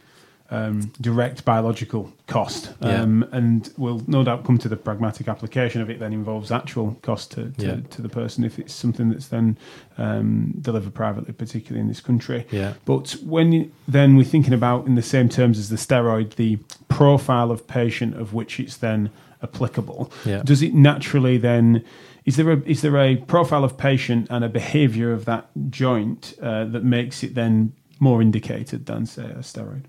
[0.51, 2.73] um, direct biological cost.
[2.81, 3.37] Um, yeah.
[3.37, 7.31] And we'll no doubt come to the pragmatic application of it then involves actual cost
[7.31, 7.77] to, to, yeah.
[7.89, 9.57] to the person if it's something that's then
[9.97, 12.47] um, delivered privately, particularly in this country.
[12.51, 12.75] Yeah.
[12.85, 16.57] But when you, then we're thinking about, in the same terms as the steroid, the
[16.87, 19.09] profile of patient of which it's then
[19.43, 20.41] applicable, yeah.
[20.45, 21.83] does it naturally then
[22.25, 26.33] is there a is there a profile of patient and a behaviour of that joint
[26.41, 29.83] uh, that makes it then more indicated than say a steroid?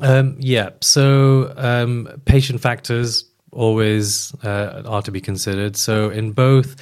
[0.00, 0.70] Um, yeah.
[0.80, 5.76] So um, patient factors always uh, are to be considered.
[5.76, 6.76] So in both,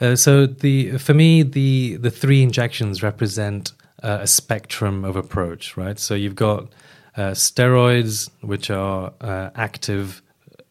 [0.00, 5.76] uh, so the for me the the three injections represent uh, a spectrum of approach,
[5.76, 5.98] right?
[5.98, 6.68] So you've got
[7.16, 10.22] uh, steroids, which are uh, active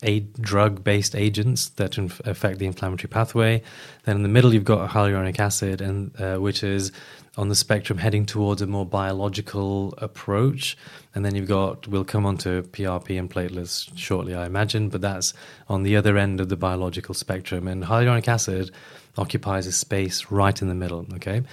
[0.02, 3.62] a drug based agents that inf- affect the inflammatory pathway.
[4.04, 6.92] Then in the middle, you've got hyaluronic acid, and uh, which is
[7.38, 10.78] on the spectrum heading towards a more biological approach.
[11.16, 15.02] And then you've got, we'll come on to PRP and platelets shortly, I imagine, but
[15.02, 15.34] that's
[15.68, 17.68] on the other end of the biological spectrum.
[17.68, 18.72] And hyaluronic acid
[19.18, 21.44] occupies a space right in the middle, okay?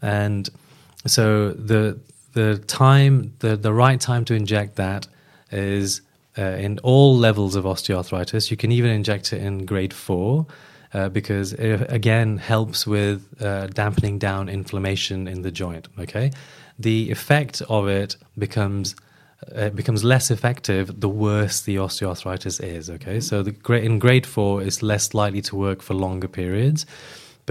[0.00, 0.48] And
[1.06, 2.00] so the
[2.34, 5.06] the time, the, the right time to inject that
[5.50, 6.00] is
[6.38, 8.50] uh, in all levels of osteoarthritis.
[8.50, 10.46] You can even inject it in grade four.
[10.94, 15.88] Uh, because it again helps with uh, dampening down inflammation in the joint.
[15.98, 16.30] Okay,
[16.78, 18.94] the effect of it becomes
[19.56, 22.90] uh, it becomes less effective the worse the osteoarthritis is.
[22.90, 26.84] Okay, so the in grade four is less likely to work for longer periods,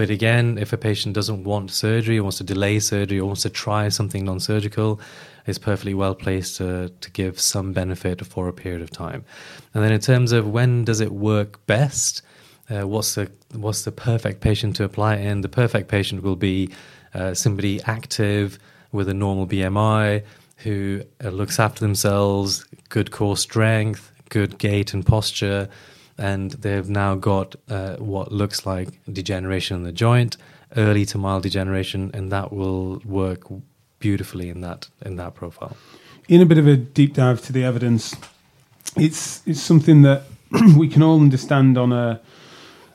[0.02, 3.42] But again, if a patient doesn't want surgery, or wants to delay surgery, or wants
[3.42, 5.00] to try something non-surgical,
[5.46, 9.24] it's perfectly well placed to, to give some benefit for a period of time.
[9.72, 12.20] And then in terms of when does it work best,
[12.68, 15.42] uh, what's the what's the perfect patient to apply in?
[15.42, 16.70] The perfect patient will be
[17.14, 18.58] uh, somebody active
[18.90, 20.24] with a normal BMI
[20.56, 25.68] who uh, looks after themselves, good core strength, good gait and posture,
[26.22, 30.36] and they've now got uh, what looks like degeneration in the joint,
[30.76, 33.40] early to mild degeneration, and that will work
[33.98, 35.76] beautifully in that in that profile.
[36.28, 38.14] In a bit of a deep dive to the evidence,
[38.96, 40.22] it's it's something that
[40.76, 42.20] we can all understand on a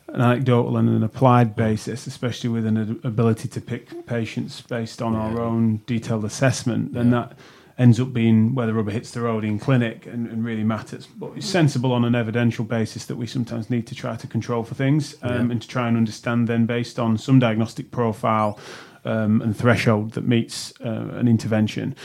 [0.08, 5.12] an anecdotal and an applied basis, especially with an ability to pick patients based on
[5.12, 5.20] yeah.
[5.20, 7.20] our own detailed assessment, then yeah.
[7.20, 7.38] that
[7.78, 11.06] ends up being where the rubber hits the road in clinic and, and, really matters.
[11.06, 14.64] But it's sensible on an evidential basis that we sometimes need to try to control
[14.64, 15.52] for things um, yeah.
[15.52, 18.58] and to try and understand then based on some diagnostic profile
[19.06, 21.96] um, and threshold that meets uh, an intervention.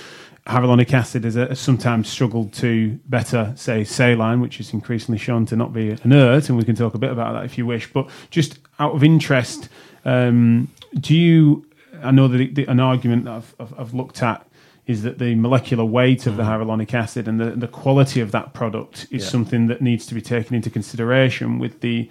[0.47, 5.73] Hyaluronic acid has, sometimes struggled to better, say, saline, which is increasingly shown to not
[5.73, 7.93] be inert, and we can talk a bit about that if you wish.
[7.93, 9.69] But just out of interest,
[10.05, 11.65] um, do you?
[12.03, 14.45] I know that the, an argument that I've, I've, I've looked at
[14.87, 16.63] is that the molecular weight of the mm-hmm.
[16.63, 19.29] hyaluronic acid and the, the quality of that product is yeah.
[19.29, 22.11] something that needs to be taken into consideration with the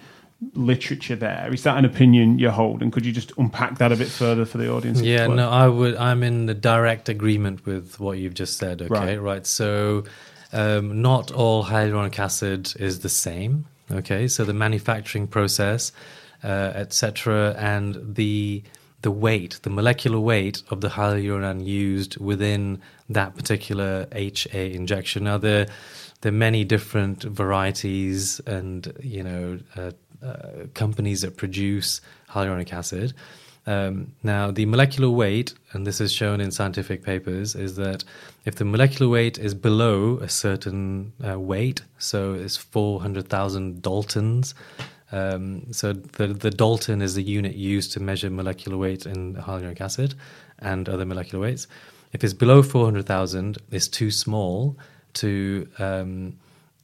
[0.54, 1.52] literature there.
[1.52, 2.82] Is that an opinion you hold?
[2.82, 5.00] And could you just unpack that a bit further for the audience?
[5.00, 5.96] Yeah, no, I would.
[5.96, 8.82] I'm in the direct agreement with what you've just said.
[8.82, 9.20] Okay, right.
[9.20, 9.46] right.
[9.46, 10.04] So,
[10.52, 13.66] um, not all hyaluronic acid is the same.
[13.90, 15.92] Okay, so the manufacturing process,
[16.42, 18.62] uh, etc., and the
[19.02, 25.24] the weight, the molecular weight of the hyaluron used within that particular HA injection.
[25.24, 25.66] Now, there,
[26.20, 29.90] there are many different varieties and, you know, uh,
[30.24, 33.12] uh, companies that produce hyaluronic acid.
[33.66, 38.04] Um, now, the molecular weight, and this is shown in scientific papers, is that
[38.44, 44.54] if the molecular weight is below a certain uh, weight, so it's 400,000 Daltons,
[45.12, 49.80] um, so the, the Dalton is the unit used to measure molecular weight in hyaluronic
[49.80, 50.14] acid
[50.58, 51.66] and other molecular weights.
[52.12, 54.76] If it's below 400,000, it's too small
[55.14, 56.34] to um,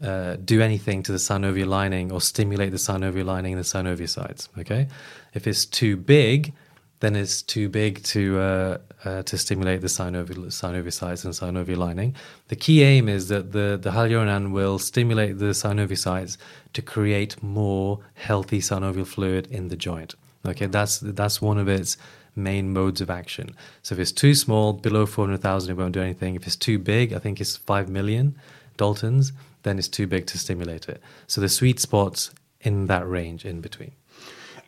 [0.02, 4.48] uh, do anything to the synovial lining or stimulate the synovial lining and the synoviocytes.
[4.58, 4.88] Okay,
[5.34, 6.52] if it's too big,
[7.00, 12.14] then it's too big to uh, uh, to stimulate the synovial, synoviocytes and synovial lining.
[12.48, 16.36] The key aim is that the, the hyaluronan will stimulate the synoviocytes
[16.72, 20.14] to create more healthy synovial fluid in the joint.
[20.46, 21.96] Okay, that's that's one of its
[22.34, 23.54] main modes of action.
[23.82, 26.36] So if it's too small, below 400,000, it won't do anything.
[26.36, 28.36] If it's too big, I think it's 5 million
[28.76, 29.32] Daltons,
[29.64, 31.02] then it's too big to stimulate it.
[31.26, 32.30] So the sweet spot's
[32.60, 33.92] in that range in between.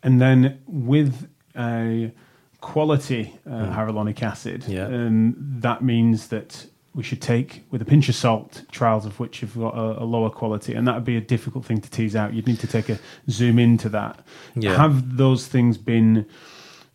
[0.03, 2.13] And then with a
[2.61, 3.75] quality uh, mm.
[3.75, 4.85] hyaluronic acid, yeah.
[4.87, 9.41] um, that means that we should take with a pinch of salt trials of which
[9.41, 12.17] have got a, a, lower quality, and that would be a difficult thing to tease
[12.17, 12.35] out.
[12.35, 14.25] You'd need to take a zoom into that.
[14.57, 14.77] Yeah.
[14.77, 16.27] Have those things been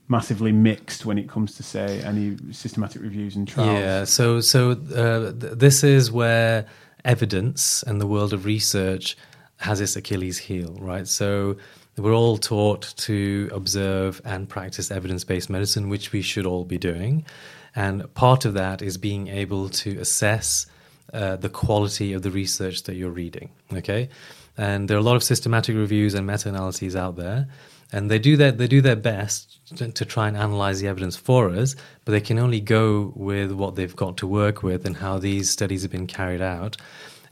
[0.07, 3.79] massively mixed when it comes to say any systematic reviews and trials?
[3.79, 4.03] Yeah.
[4.03, 6.65] So so uh, th- this is where
[7.05, 9.17] evidence and the world of research
[9.57, 11.07] has its Achilles heel, right?
[11.07, 11.55] So
[11.97, 16.77] we're all taught to observe and practice evidence based medicine, which we should all be
[16.77, 17.25] doing.
[17.75, 20.65] And part of that is being able to assess
[21.13, 23.49] uh, the quality of the research that you're reading.
[23.73, 24.09] Okay.
[24.57, 27.47] And there are a lot of systematic reviews and meta analyses out there.
[27.91, 31.15] And they do their, they do their best to, to try and analyze the evidence
[31.15, 34.97] for us, but they can only go with what they've got to work with and
[34.97, 36.77] how these studies have been carried out.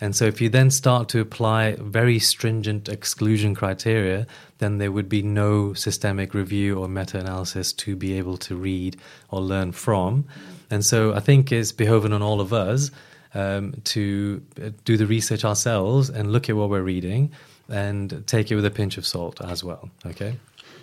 [0.02, 4.28] And so, if you then start to apply very stringent exclusion criteria,
[4.58, 8.98] then there would be no systemic review or meta analysis to be able to read
[9.30, 10.26] or learn from.
[10.70, 12.92] And so, I think it's behoven on all of us
[13.34, 17.32] um, to uh, do the research ourselves and look at what we're reading
[17.70, 19.90] and take it with a pinch of salt as well.
[20.06, 20.38] Okay.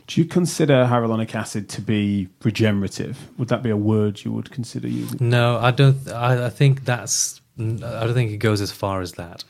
[0.06, 3.16] Do you consider hyaluronic acid to be regenerative?
[3.38, 5.28] Would that be a word you would consider using?
[5.28, 6.08] No, I don't.
[6.08, 9.44] I, I think that's I don't think it goes as far as that.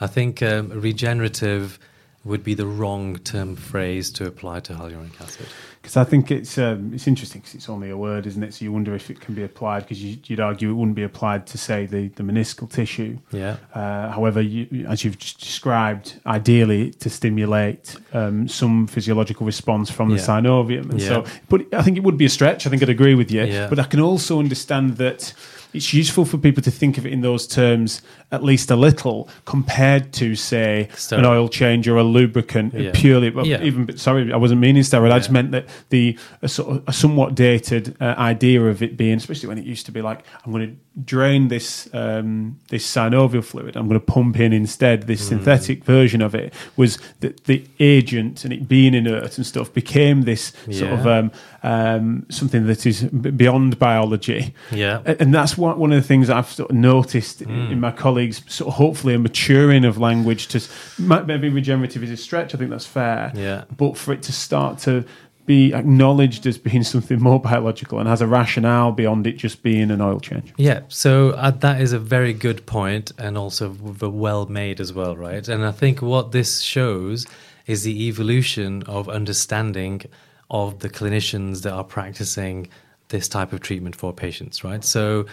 [0.00, 1.78] I think um, regenerative
[2.24, 5.46] would be the wrong term phrase to apply to hyaluronic acid.
[5.82, 8.54] Because I think it's um, it's interesting because it's only a word, isn't it?
[8.54, 11.02] So you wonder if it can be applied because you, would argue it wouldn't be
[11.02, 13.18] applied to say the, the meniscal tissue.
[13.30, 13.58] Yeah.
[13.74, 20.08] Uh, however, you, as you've just described, ideally to stimulate um, some physiological response from
[20.08, 20.22] the yeah.
[20.22, 21.08] synovium, and yeah.
[21.08, 21.24] so.
[21.50, 22.66] But I think it would be a stretch.
[22.66, 23.44] I think I'd agree with you.
[23.44, 23.68] Yeah.
[23.68, 25.34] But I can also understand that
[25.74, 28.00] it's useful for people to think of it in those terms
[28.34, 31.18] at least a little compared to say Steroid.
[31.18, 32.90] an oil change or a lubricant Yeah.
[32.94, 33.62] purely well, Yeah.
[33.62, 36.92] even sorry I wasn't meaning steroid I just meant that the a, sort of, a
[36.92, 40.52] somewhat dated uh, idea of it being especially when it used to be like I'm
[40.52, 45.22] going to drain this um, this synovial fluid I'm going to pump in instead this
[45.24, 45.28] Mm.
[45.28, 50.22] synthetic version of it was that the agent and it being inert and stuff became
[50.22, 51.30] this sort of um,
[51.62, 53.02] um, something that is
[53.42, 55.00] beyond biology Yeah.
[55.20, 57.72] and that's one, one of the things I've sort of noticed Mm.
[57.72, 60.60] in my colleagues, sort of hopefully a maturing of language to
[60.98, 62.54] maybe regenerative is a stretch.
[62.54, 63.32] I think that's fair.
[63.34, 63.64] Yeah.
[63.76, 65.04] But for it to start to
[65.46, 69.90] be acknowledged as being something more biological and has a rationale beyond it just being
[69.90, 70.52] an oil change.
[70.56, 75.16] Yeah, so uh, that is a very good point and also well made as well,
[75.16, 75.46] right?
[75.46, 77.26] And I think what this shows
[77.66, 80.02] is the evolution of understanding
[80.50, 82.68] of the clinicians that are practicing
[83.08, 84.84] this type of treatment for patients, right?
[84.84, 85.26] So,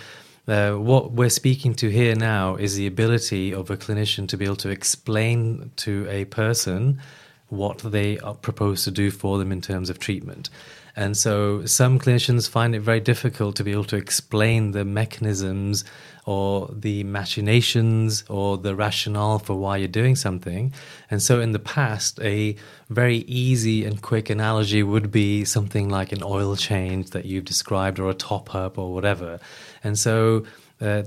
[0.51, 4.43] uh, what we're speaking to here now is the ability of a clinician to be
[4.43, 6.99] able to explain to a person
[7.47, 10.49] what they are proposed to do for them in terms of treatment.
[10.95, 15.83] And so some clinicians find it very difficult to be able to explain the mechanisms
[16.25, 20.73] or the machinations or the rationale for why you're doing something.
[21.09, 22.55] And so in the past, a
[22.89, 27.99] very easy and quick analogy would be something like an oil change that you've described
[27.99, 29.39] or a top up or whatever.
[29.83, 30.45] And so
[30.79, 31.03] uh,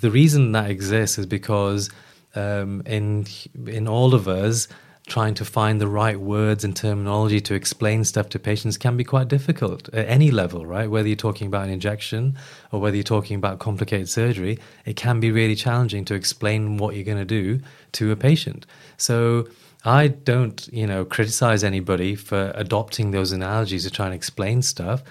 [0.00, 1.90] the reason that exists is because
[2.34, 3.26] um, in
[3.66, 4.68] in all of us,
[5.08, 9.04] trying to find the right words and terminology to explain stuff to patients can be
[9.04, 10.88] quite difficult at any level, right?
[10.88, 12.36] Whether you're talking about an injection
[12.70, 16.94] or whether you're talking about complicated surgery, it can be really challenging to explain what
[16.94, 17.60] you're going to do
[17.92, 18.66] to a patient.
[18.96, 19.48] So
[19.84, 25.02] I don't, you know, criticize anybody for adopting those analogies to try and explain stuff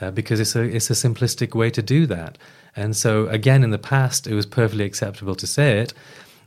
[0.00, 2.38] uh, because it's a it's a simplistic way to do that.
[2.76, 5.94] And so again, in the past, it was perfectly acceptable to say it.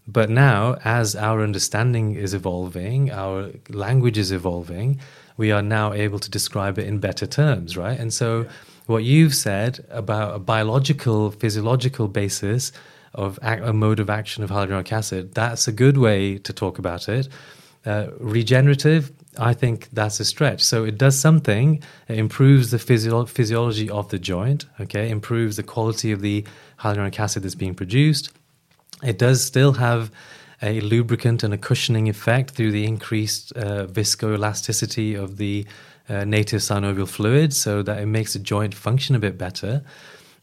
[0.08, 5.02] But now, as our understanding is evolving, our language is evolving,
[5.36, 8.00] we are now able to describe it in better terms, right?
[8.00, 8.48] And so,
[8.86, 12.72] what you've said about a biological, physiological basis
[13.14, 16.80] of ac- a mode of action of hyaluronic acid, that's a good way to talk
[16.80, 17.28] about it.
[17.86, 20.64] Uh, regenerative, I think that's a stretch.
[20.64, 25.64] So it does something, it improves the physio- physiology of the joint, okay, improves the
[25.64, 26.46] quality of the
[26.80, 28.32] hyaluronic acid that's being produced.
[29.04, 30.12] It does still have
[30.62, 35.66] a lubricant and a cushioning effect through the increased uh, viscoelasticity of the
[36.10, 39.84] uh, native synovial fluid, so that it makes the joint function a bit better.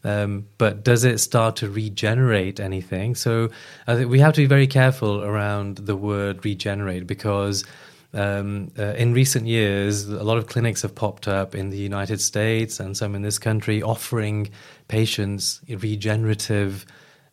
[0.03, 3.15] Um, but does it start to regenerate anything?
[3.15, 3.49] So
[3.87, 7.65] I think we have to be very careful around the word regenerate because
[8.13, 12.21] um, uh, in recent years, a lot of clinics have popped up in the United
[12.21, 14.51] States and some in this country offering
[14.87, 16.85] patients regenerative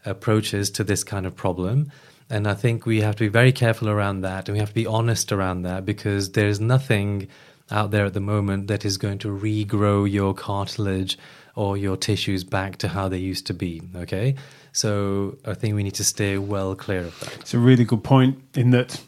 [0.05, 1.91] approaches to this kind of problem.
[2.31, 4.75] And I think we have to be very careful around that and we have to
[4.75, 7.29] be honest around that because there's nothing
[7.71, 11.19] out there at the moment that is going to regrow your cartilage
[11.55, 13.83] or your tissues back to how they used to be.
[13.97, 14.35] Okay.
[14.73, 17.37] So I think we need to stay well clear of that.
[17.41, 19.01] It's a really good point in that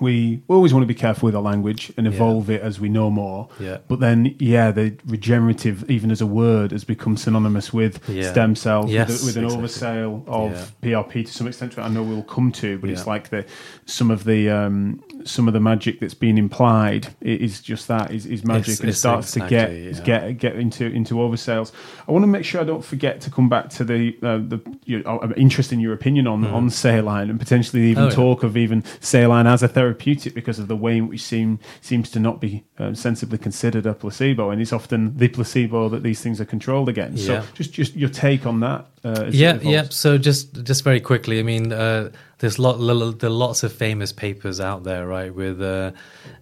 [0.00, 3.10] we always want to be careful with our language and evolve it as we know
[3.10, 3.48] more.
[3.58, 3.78] Yeah.
[3.88, 8.30] But then, yeah, the regenerative, even as a word, has become synonymous with Yeah.
[8.30, 9.58] stem cells, Yes, with, with an exactly.
[9.64, 11.78] oversale of PRP to some extent.
[11.78, 13.44] I know we'll come to, but it's like the
[13.86, 18.26] some of the um, some of the magic that's been implied is just that is,
[18.26, 20.00] is magic It's- and it starts exactly, to yeah.
[20.04, 21.72] get get get into into oversales.
[22.08, 24.60] I want to make sure I don't forget to come back to the uh, the
[24.84, 28.06] you know, I'm interested in your opinion on on saline and potentially even Mm.
[28.06, 28.14] Oh, yeah.
[28.14, 32.10] talk of even saline as a therapeutic because of the way in which seem seems
[32.10, 36.20] to not be um, sensibly considered a placebo, and it's often the placebo that these
[36.20, 37.24] things are controlled against.
[37.24, 37.42] Yeah.
[37.42, 38.86] So just just your take on that.
[39.02, 39.84] Uh, yeah, yeah.
[39.90, 42.78] So just just very quickly, I mean, uh, there's lot
[43.18, 45.92] there are lots of famous papers out there, right, with uh,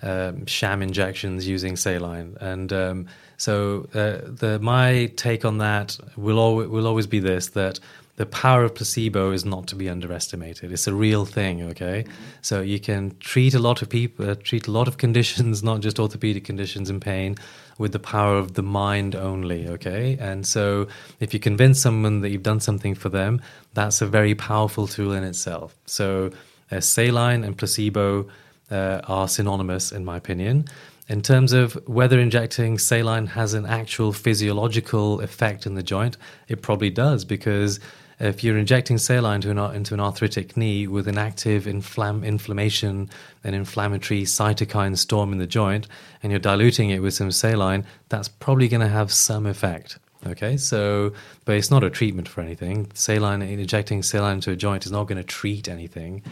[0.03, 6.39] um, sham injections using saline, and um, so uh, the my take on that will
[6.39, 7.81] always will always be this that.
[8.19, 10.73] The power of placebo is not to be underestimated.
[10.73, 12.05] It's a real thing, okay?
[12.43, 15.83] So you can treat a lot of people, uh, treat a lot of conditions, not
[15.83, 17.37] just orthopedic conditions and pain,
[17.79, 20.19] with the power of the mind only, okay?
[20.21, 20.89] And so
[21.21, 23.41] if you convince someone that you've done something for them,
[23.75, 25.77] that's a very powerful tool in itself.
[25.87, 26.33] So
[26.73, 28.27] uh, saline and placebo
[28.69, 30.65] uh, are synonymous, in my opinion.
[31.09, 36.17] In terms of whether injecting saline has an actual physiological effect in the joint,
[36.49, 37.79] it probably does because
[38.21, 43.09] if you're injecting saline to an, into an arthritic knee with an active inflam- inflammation
[43.45, 45.87] an inflammatory cytokine storm in the joint,
[46.23, 49.99] and you're diluting it with some saline, that's probably going to have some effect.
[50.27, 51.13] Okay, so
[51.45, 52.91] but it's not a treatment for anything.
[52.93, 56.23] Saline injecting saline into a joint is not going to treat anything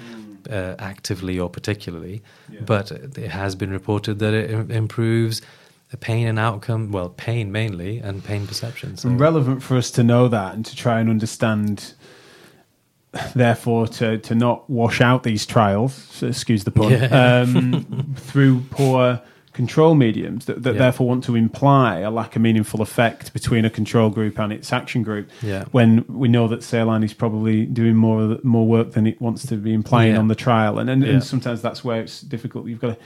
[0.50, 2.20] uh, actively or particularly,
[2.50, 2.60] Yeah.
[2.66, 5.40] but it has been reported that it im- improves
[5.90, 6.90] the pain and outcome.
[6.90, 8.96] Well, pain mainly and pain perception.
[8.96, 11.94] So, And relevant for us to know that and to try and understand,
[13.34, 17.42] therefore, to, to not wash out these trials, so excuse the pun, Yeah.
[17.46, 19.20] um, through poor
[19.52, 20.78] control mediums that, that Yeah.
[20.80, 24.70] therefore want to imply a lack of meaningful effect between a control group and its
[24.70, 25.64] action group Yeah.
[25.70, 29.56] when we know that saline is probably doing more more work than it wants to
[29.56, 32.88] be implying on the trial and and, and sometimes that's where it's difficult you've got
[32.88, 32.96] to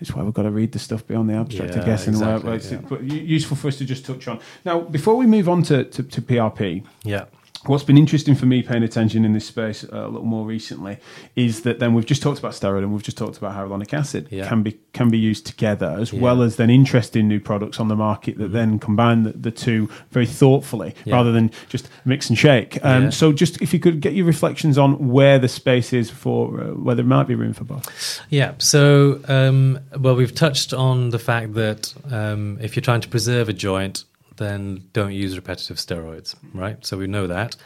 [0.00, 2.48] it's why we've got to read the stuff beyond the abstract, I guess, and exactly,
[2.48, 2.98] where it's yeah.
[3.00, 4.40] useful for us to just touch on.
[4.64, 7.24] Now, before we move on to, to, to PRP, yeah,
[7.66, 10.98] what's been interesting for me paying attention in this space uh, a little more recently
[11.34, 14.28] is that then we've just talked about steroid and we've just talked about hyaluronic acid
[14.30, 14.46] Yeah.
[14.48, 16.20] can be can be used together as Yeah.
[16.20, 19.88] well as then interesting new products on the market that then combine the, the two
[20.10, 21.14] very thoughtfully Yeah.
[21.16, 22.78] rather than just mix and shake.
[22.84, 23.10] Um.
[23.10, 26.64] So just if you could get your reflections on where the space is for uh,
[26.74, 28.20] where there might be room for both.
[28.30, 28.52] Yeah.
[28.58, 33.48] So, um, well, we've touched on the fact that um, if you're trying to preserve
[33.48, 34.04] a joint,
[34.38, 36.84] then don't use repetitive steroids, right?
[36.84, 37.56] So we know that.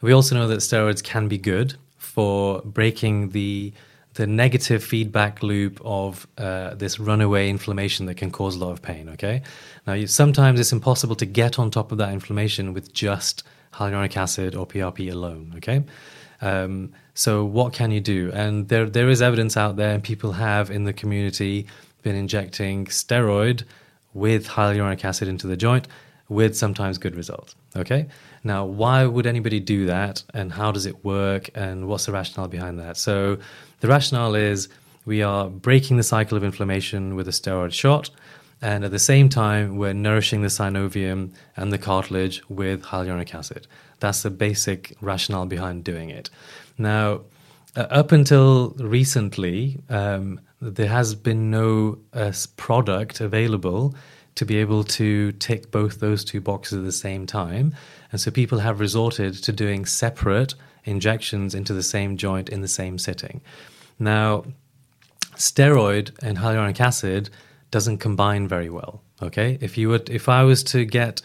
[0.00, 3.72] We also know that steroids can be good for breaking the
[4.14, 8.80] the negative feedback loop of uh, this runaway inflammation that can cause a lot of
[8.80, 9.10] pain.
[9.10, 9.42] Okay.
[9.86, 13.42] Now, you, sometimes it's impossible to get on top of that inflammation with just
[13.74, 15.52] hyaluronic acid or PRP alone.
[15.58, 15.84] Okay.
[16.40, 18.30] Um, so what can you do?
[18.32, 21.66] And there there is evidence out there, and people have in the community
[22.02, 23.64] been injecting steroid
[24.14, 25.88] with hyaluronic acid into the joint
[26.28, 27.54] with sometimes good results.
[27.76, 28.06] Okay.
[28.42, 32.48] Now, why would anybody do that, and how does it work, and what's the rationale
[32.48, 32.96] behind that?
[32.96, 33.38] So,
[33.80, 34.68] the rationale is
[35.04, 38.10] we are breaking the cycle of inflammation with a steroid shot.
[38.62, 43.66] And at the same time, we're nourishing the synovium and the cartilage with hyaluronic acid.
[44.00, 46.30] That's the basic rationale behind doing it.
[46.78, 47.20] Now,
[47.76, 53.94] uh, up until recently, um, there has been no uh, product available
[54.36, 57.74] to be able to tick both those two boxes at the same time.
[58.12, 62.68] And so people have resorted to doing separate injections into the same joint in the
[62.68, 63.40] same sitting.
[63.98, 64.44] Now,
[65.34, 67.30] steroid and hyaluronic acid
[67.70, 69.02] doesn't combine very well.
[69.22, 71.22] Okay, if you would, if I was to get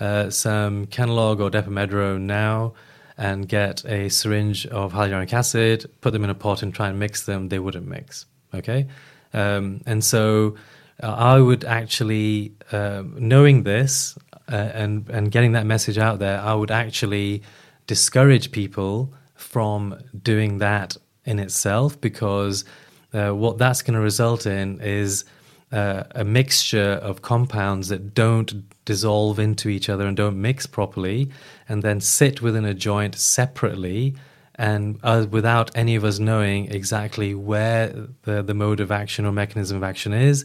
[0.00, 2.72] uh, some Kenalog or Depomedrone now
[3.18, 6.98] and get a syringe of hyaluronic acid, put them in a pot and try and
[6.98, 8.24] mix them, they wouldn't mix.
[8.54, 8.86] Okay,
[9.34, 10.56] um, and so
[11.02, 14.16] uh, I would actually, um knowing this
[14.50, 17.42] uh, and and getting that message out there, I would actually
[17.86, 22.64] discourage people from doing that in itself because
[23.12, 25.24] uh, what that's going to result in is
[25.72, 28.52] uh, a mixture of compounds that don't
[28.84, 31.30] dissolve into each other and don't mix properly
[31.68, 34.14] and then sit within a joint separately
[34.56, 37.88] and uh, without any of us knowing exactly where
[38.22, 40.44] the, the mode of action or mechanism of action is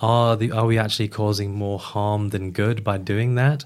[0.00, 3.64] are the are we actually causing more harm than good by doing that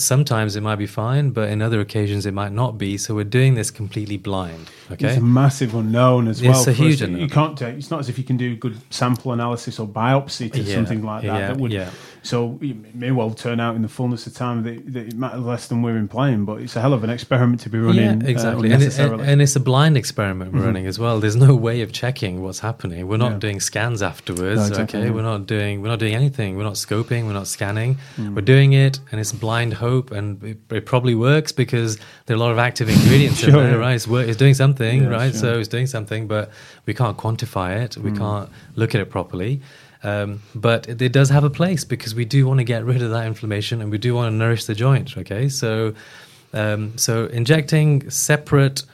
[0.00, 3.24] sometimes it might be fine but in other occasions it might not be so we're
[3.24, 6.68] doing this completely blind okay It's a massive unknown as It's well.
[6.68, 7.56] a huge to- You can't.
[7.56, 10.74] take it's not as if you can do good sample analysis or biopsy to Yeah,
[10.74, 11.40] something like that.
[11.40, 11.72] yeah, that would.
[11.72, 11.90] yeah.
[12.22, 15.42] So it may well turn out in the fullness of time that, that it matters
[15.42, 18.02] less than we're implying, but it's a hell of an experiment to be running.
[18.20, 18.72] Yeah, uh, exactly.
[18.72, 21.20] and, it, and, and it's a blind experiment we're running as well.
[21.20, 23.06] There's no way of checking what's happening.
[23.06, 23.38] We're not Yeah.
[23.38, 24.60] doing scans afterwards.
[24.60, 26.56] No, exactly, okay, we're not doing we're not doing anything.
[26.56, 27.26] We're not scoping.
[27.26, 27.94] We're not scanning.
[28.16, 28.34] Hmm.
[28.34, 32.40] We're doing it, and it's blind hope, and it, it probably works because there are
[32.40, 33.84] a lot of active ingredients in there, yeah.
[33.86, 33.96] right?
[33.96, 35.32] It's, wor- it's doing something, Yeah, right?
[35.32, 35.40] sure.
[35.40, 36.50] So it's doing something, but
[36.86, 37.96] we can't quantify it.
[37.96, 39.60] We can't look at it properly.
[40.02, 43.02] Um, but it, it does have a place because we do want to get rid
[43.02, 45.16] of that inflammation and we do want to nourish the joint.
[45.16, 45.94] Okay, so
[46.52, 48.84] um, so injecting separate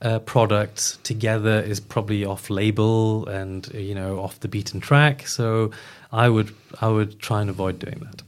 [0.00, 5.26] uh, products together is probably off label and you know off the beaten track.
[5.26, 5.70] So
[6.10, 8.21] I would I would try and avoid doing that.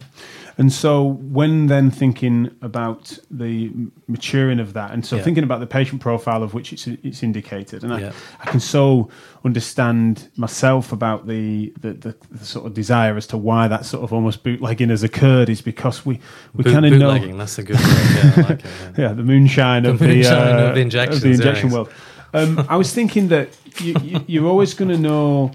[0.57, 3.73] And so, when then thinking about the
[4.07, 5.23] maturing of that, and so Yeah.
[5.23, 8.13] thinking about the patient profile of which it's, it's indicated, and Yeah.
[8.41, 9.09] I, I can so
[9.45, 14.05] understand myself about the, the, the, the sort of desire as to why that sort
[14.05, 16.21] of almost bootlegging has occurred is because we,
[16.55, 17.11] we Boot- kind of know.
[17.13, 17.85] bootlegging, that's a good word.
[17.87, 18.71] Yeah, I like it.
[18.99, 19.13] Yeah.
[19.15, 21.91] The moonshine The of moonshine the, uh, of the injections, the injection world.
[22.33, 23.49] Um, I was thinking that
[23.81, 25.53] you, you, you're always going to know.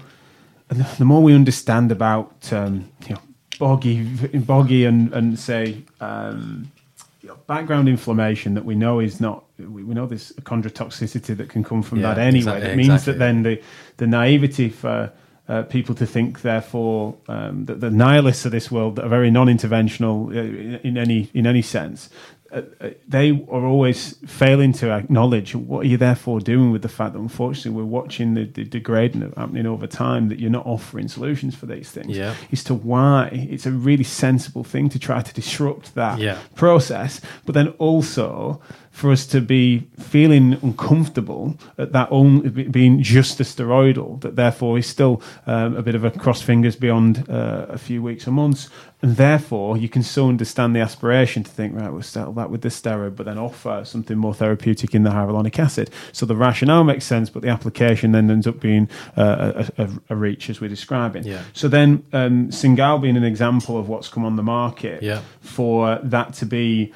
[0.70, 3.20] and The more we understand about um, you know
[3.60, 4.02] boggy,
[4.34, 6.72] boggy, and and say um,
[7.20, 9.44] you know, background inflammation that we know is not.
[9.58, 12.38] We, know there's a chondrotoxicity that can come from Yeah, that anyway.
[12.38, 13.12] exactly, that means exactly.
[13.12, 13.62] that then the
[13.98, 15.12] the naivety for
[15.48, 19.30] uh, people to think, therefore, um, that the nihilists of this world that are very
[19.30, 22.08] non-interventional uh, in any in any sense,
[22.52, 26.88] uh, uh, they are always failing to acknowledge what are you therefore doing with the
[26.88, 31.06] fact that unfortunately we're watching the, the degrading happening over time that you're not offering
[31.06, 32.34] solutions for these things yeah.
[32.50, 36.38] as to why it's a really sensible thing to try to disrupt that yeah.
[36.54, 38.60] process but then also
[38.90, 44.78] for us to be feeling uncomfortable at that only being just a steroidal that therefore
[44.78, 48.32] is still um, a bit of a cross fingers beyond uh, a few weeks or
[48.32, 48.68] months
[49.00, 52.62] and therefore you can so understand the aspiration to think right we'll settle that with
[52.62, 56.84] the steroid but then offer something more therapeutic in the hyaluronic acid so the rationale
[56.84, 60.60] makes sense but the application then ends up being uh, a, a, a, reach as
[60.60, 61.42] we're describing yeah.
[61.52, 65.22] so then um, Cingal being an example of what's come on the market yeah.
[65.40, 66.92] for that to be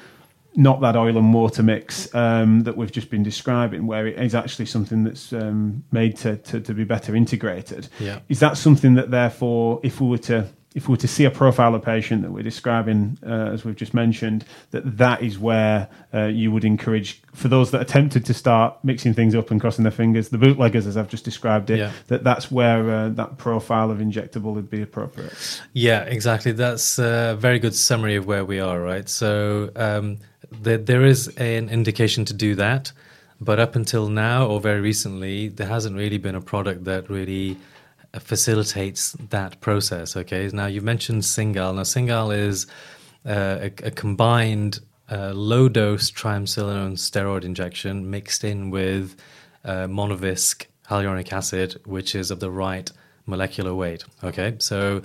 [0.55, 4.33] not that oil and water mix um, that we've just been describing, where it is
[4.35, 7.87] actually something that's um, made to, to, to, be better integrated.
[7.99, 8.19] Yeah.
[8.29, 11.31] Is that something that, therefore, if we were to if we were to see a
[11.31, 15.87] profile of patient that we're describing, uh, as we've just mentioned, that that is where
[16.13, 19.83] uh, you would encourage for those that attempted to start mixing things up and crossing
[19.83, 21.93] their fingers, the bootleggers, as I've just described it, yeah.
[22.07, 25.61] that that's where uh, that profile of injectable would be appropriate.
[25.71, 26.51] Yeah, exactly.
[26.51, 29.07] That's a very good summary of where we are, right?
[29.07, 30.17] So um,
[30.51, 32.91] there, there is an indication to do that,
[33.39, 37.57] but up until now or very recently, there hasn't really been a product that really
[38.19, 40.15] facilitates that process.
[40.15, 41.73] Okay, now you've mentioned Cingal.
[41.73, 42.67] Now Cingal is
[43.25, 44.79] uh, a, a, combined
[45.11, 49.15] uh, low dose triamcinolone steroid injection mixed in with
[49.63, 52.91] uh, monovisc hyaluronic acid, which is of the right
[53.25, 54.03] molecular weight.
[54.23, 55.01] Okay, so.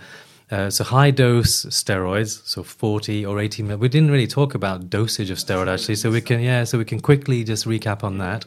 [0.50, 3.78] Uh, so high dose steroids, so 40 or 80 mil.
[3.78, 6.84] We didn't really talk about dosage of steroid actually, so we can yeah, so we
[6.84, 8.44] can quickly just recap on that.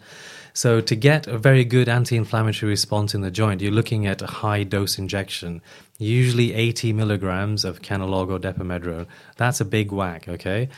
[0.53, 4.27] So to get a very good anti-inflammatory response in the joint, you're looking at a
[4.27, 5.61] high dose injection,
[5.97, 9.07] usually 80 milligrams of Kenalog or depomedrone.
[9.37, 10.69] That's a big whack, okay?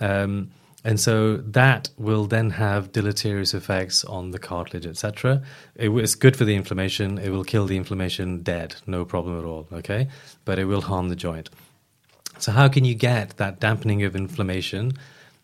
[0.00, 0.50] Um,
[0.84, 5.42] and so that will then have deleterious effects on the cartilage, etc.
[5.74, 7.18] It, it's good for the inflammation.
[7.18, 10.08] It will kill the inflammation dead, no problem at all, okay?
[10.44, 11.50] But it will harm the joint.
[12.38, 14.92] So how can you get that dampening of inflammation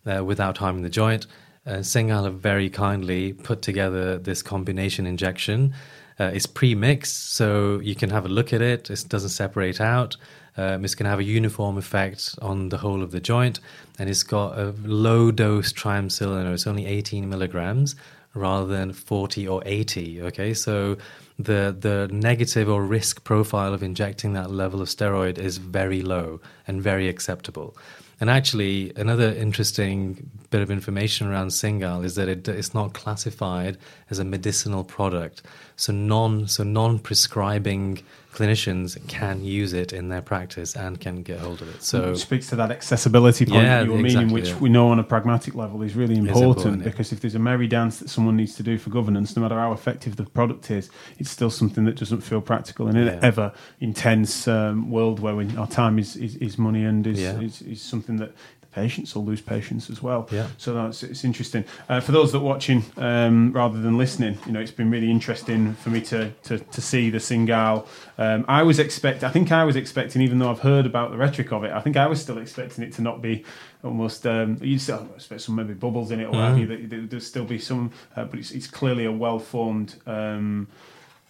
[0.05, 1.26] uh, without harming the joint?
[1.66, 5.74] uh, have very kindly put together this combination injection.
[6.18, 8.91] Uh, it's pre-mixed, so you can have a look at it.
[8.91, 10.16] It doesn't separate out.
[10.57, 13.61] Um, it's going to have a uniform effect on the whole of the joint,
[13.98, 16.53] and it's got a low dose triamcinolone.
[16.53, 17.96] It's only 18 milligrams
[18.34, 20.22] rather than 40 or 80.
[20.22, 20.96] Okay, so
[21.38, 26.40] the the negative or risk profile of injecting that level of steroid is very low
[26.66, 27.76] and very acceptable.
[28.20, 33.78] And actually, another interesting bit of information around Cingal is that it, it's not classified
[34.11, 35.42] as a medicinal product.
[35.76, 41.38] So non so non prescribing clinicians can use it in their practice and can get
[41.40, 41.82] hold of it.
[41.82, 44.59] So it speaks to that accessibility point yeah, you were exactly, meaning, which yeah.
[44.59, 46.84] we know on a pragmatic level is really important, important, yeah.
[46.84, 49.57] because if there's a merry dance that someone needs to do for governance, no matter
[49.57, 53.18] how effective the product is, it's still something that doesn't feel practical in an Yeah.
[53.22, 57.40] ever intense um, world where we, our time is, is, is money and is, Yeah.
[57.40, 58.32] is, is something that
[58.72, 60.28] patients will lose patience as well.
[60.30, 60.46] Yeah.
[60.58, 61.64] So that's it's interesting.
[61.88, 65.10] Uh, for those that are watching um, rather than listening, you know, it's been really
[65.10, 67.86] interesting for me to to, to see the Cingal.
[68.18, 69.24] Um, I was expect.
[69.24, 71.80] I think I was expecting, even though I've heard about the rhetoric of it, I
[71.80, 73.44] think I was still expecting it to not be
[73.82, 74.26] almost.
[74.26, 76.66] Um, you still expect some maybe bubbles in it or what have you.
[76.66, 79.96] That that there'd still be some, uh, but it's, it's clearly a well formed.
[80.06, 80.68] Um,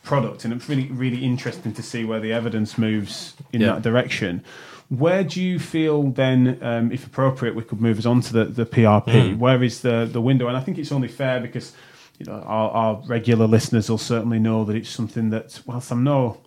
[0.02, 3.72] product and it's really really interesting to see where the evidence moves in Yeah.
[3.74, 4.42] that direction
[4.90, 8.44] where do you feel then, um, if appropriate, we could move us on to the,
[8.44, 9.38] the PRP?
[9.38, 10.48] Where is the, the window?
[10.48, 11.72] And I think it's only fair because
[12.18, 16.02] you know our, our regular listeners will certainly know that it's something that, whilst I'm
[16.02, 16.38] no,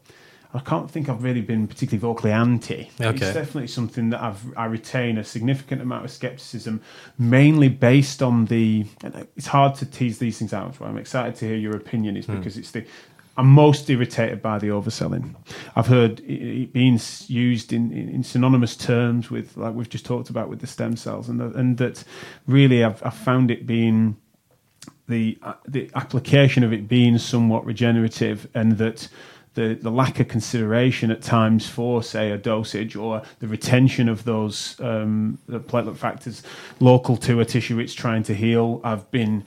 [0.54, 2.92] I can't think I've really been particularly vocally anti.
[3.28, 6.82] It's definitely something that I've I retain a significant amount of skepticism,
[7.18, 8.86] mainly based on the.
[9.04, 10.80] and It's hard to tease these things out.
[10.82, 12.86] I'm excited to hear your opinion is because it's the.
[13.36, 15.36] I'm most irritated by the overselling.
[15.76, 20.30] I've heard it being used in, in, in synonymous terms with, like we've just talked
[20.30, 22.04] about, with the stem cells, and the, and that
[22.46, 24.18] really I've, I've found it being
[25.08, 29.08] the uh, the application of it being somewhat regenerative, and that
[29.56, 34.24] the the lack of consideration at times for say a dosage or the retention of
[34.26, 36.44] those um, the platelet factors
[36.80, 38.80] local to a tissue it's trying to heal.
[38.84, 39.44] I've been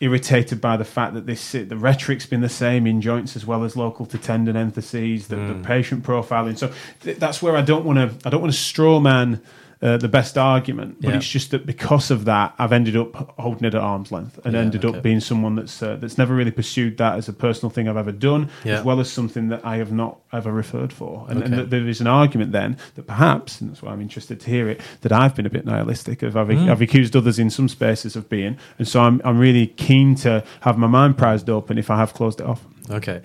[0.00, 3.64] irritated by the fact that this the rhetoric's been the same in joints as well
[3.64, 5.62] as local to tendon entheses, the, the hmm.
[5.62, 6.56] patient profiling.
[6.56, 9.40] So th- that's where I don't want to I don't want to straw man
[9.80, 11.16] uh, the best argument, but Yeah.
[11.16, 14.54] it's just that because of that, I've ended up holding it at arm's length and
[14.54, 14.96] Yeah, ended okay.
[14.98, 17.96] up being someone that's uh, that's never really pursued that as a personal thing I've
[17.96, 18.78] ever done, Yeah.
[18.80, 21.26] as well as something that I have not ever referred for.
[21.28, 21.62] And, and Okay.
[21.62, 24.68] that there is an argument then that perhaps, and that's why I'm interested to hear
[24.68, 26.68] it, that I've been a bit nihilistic of I've, Mm.
[26.70, 30.42] I've accused others in some spaces of being, and so I'm I'm really keen to
[30.62, 32.64] have my mind prized open if I have closed it off.
[32.90, 33.22] Okay.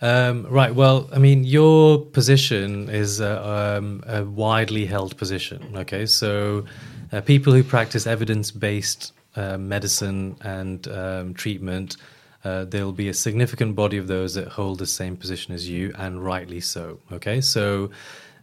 [0.00, 0.74] Um, right.
[0.74, 5.72] Well, I mean, your position is a, um, a widely held position.
[5.76, 6.06] Okay.
[6.06, 6.64] So
[7.12, 11.96] uh, people who practice evidence based uh, medicine and um, treatment,
[12.44, 15.92] uh, there'll be a significant body of those that hold the same position as you,
[15.98, 16.98] and rightly so.
[17.12, 17.40] Okay.
[17.40, 17.90] So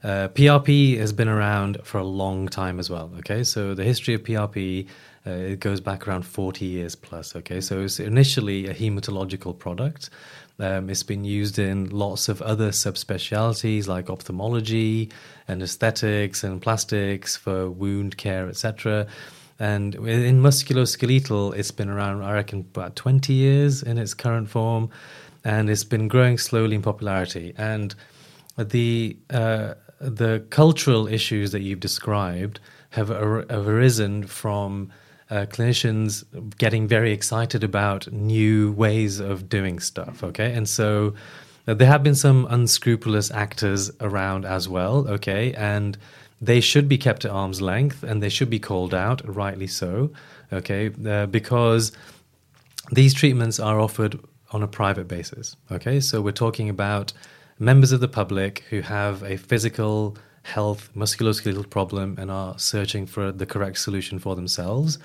[0.04, 3.12] uh, PRP has been around for a long time as well.
[3.20, 3.44] Okay.
[3.44, 4.88] So the history of PRP.
[5.28, 7.36] Uh, it goes back around 40 years plus.
[7.36, 10.12] Okay, so it's initially a hematological product.
[10.60, 15.12] Um, it's been used in lots of other subspecialties like ophthalmology
[15.48, 19.08] and aesthetics and plastics for wound care, etc.
[19.60, 24.90] And in musculoskeletal, it's been around, I reckon, about 20 years in its current form,
[25.44, 27.54] and it's been growing slowly in popularity.
[27.58, 27.94] And
[28.58, 32.60] the uh, the cultural issues that you've described
[32.92, 34.92] have, ar- have arisen from
[35.30, 36.24] uh, clinicians
[36.58, 40.24] getting very excited about new ways of doing stuff.
[40.24, 41.14] Okay, and so
[41.68, 45.08] uh, there have been some unscrupulous actors around as well.
[45.08, 45.98] Okay, and
[46.42, 50.12] they should be kept at arm's length and they should be called out, rightly so.
[50.54, 51.92] Okay, uh, because
[52.92, 54.20] these treatments are offered
[54.52, 55.56] on a private basis.
[55.72, 57.14] Okay, so we're talking about
[57.58, 63.32] members of the public who have a physical health musculoskeletal problem and are searching for
[63.32, 65.00] the correct solution for themselves.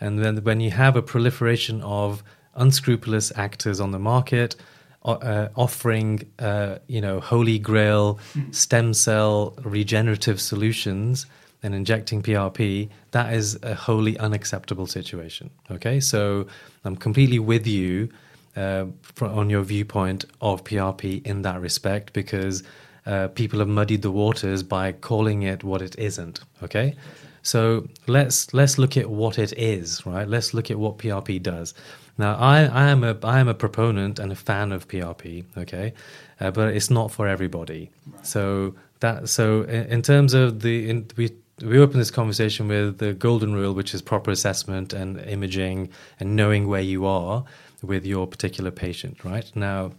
[0.00, 2.22] And then when you have a proliferation of
[2.54, 4.56] unscrupulous actors on the market,
[5.04, 8.18] uh, offering uh, you know holy grail
[8.50, 11.26] stem cell regenerative solutions
[11.62, 15.50] and injecting PRP, that is a wholly unacceptable situation.
[15.70, 16.46] Okay, so
[16.84, 18.08] I'm completely with you
[18.56, 18.86] uh,
[19.20, 22.62] on your viewpoint of PRP in that respect because
[23.06, 26.40] uh, people have muddied the waters by calling it what it isn't.
[26.62, 26.96] Okay,
[27.42, 30.28] so let's let's look at what it is, right?
[30.28, 31.74] Let's look at what PRP does.
[32.18, 35.92] Now, I, I am a I am a proponent and a fan of PRP, okay,
[36.40, 37.90] uh, but it's not for everybody.
[38.22, 41.30] So that so in, in terms of the in, we
[41.62, 45.90] we open this conversation with the golden rule, which is proper assessment and imaging
[46.20, 47.44] and knowing where you are
[47.82, 49.24] with your particular patient.
[49.24, 49.92] Right now,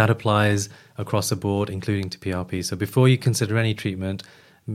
[0.00, 2.64] that applies across the board, including to PRP.
[2.64, 4.22] So before you consider any treatment,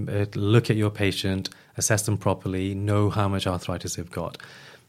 [0.08, 4.38] uh, look at your patient, assess them properly, know how much arthritis they've got.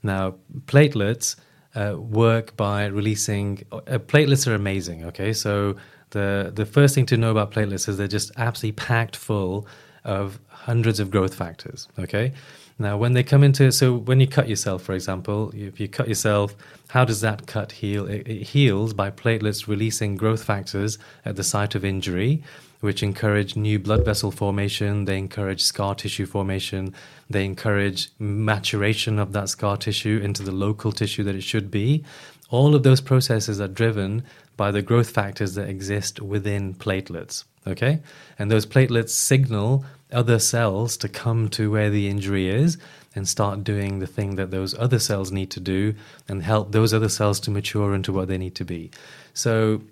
[0.03, 0.35] Now,
[0.67, 1.37] platelets
[1.75, 3.65] uh, work by releasing.
[3.73, 5.05] Uh, platelets are amazing.
[5.07, 5.77] Okay, so
[6.11, 9.67] the the first thing to know about platelets is they're just absolutely packed full
[10.05, 11.89] of hundreds of growth factors.
[11.99, 12.35] Okay.
[12.79, 16.09] Now, when they come into, so when you cut yourself, for example, if you cut
[16.09, 16.55] yourself,
[16.89, 18.07] how does that cut heal?
[18.07, 22.43] It, it heals by platelets releasing growth factors at the site of injury,
[22.81, 25.07] which encourage new blood vessel formation.
[25.07, 26.95] They encourage scar tissue formation.
[27.31, 32.05] They encourage maturation of that scar tissue into the local tissue that it should be.
[32.51, 34.23] All of those processes are driven
[34.59, 37.45] by the growth factors that exist within platelets.
[37.67, 38.01] Okay?
[38.39, 42.79] And those platelets signal other cells to come to where the injury is
[43.15, 45.95] and start doing the thing that those other cells need to do
[46.29, 48.91] and help those other cells to mature into what they need to be.
[49.35, 49.83] So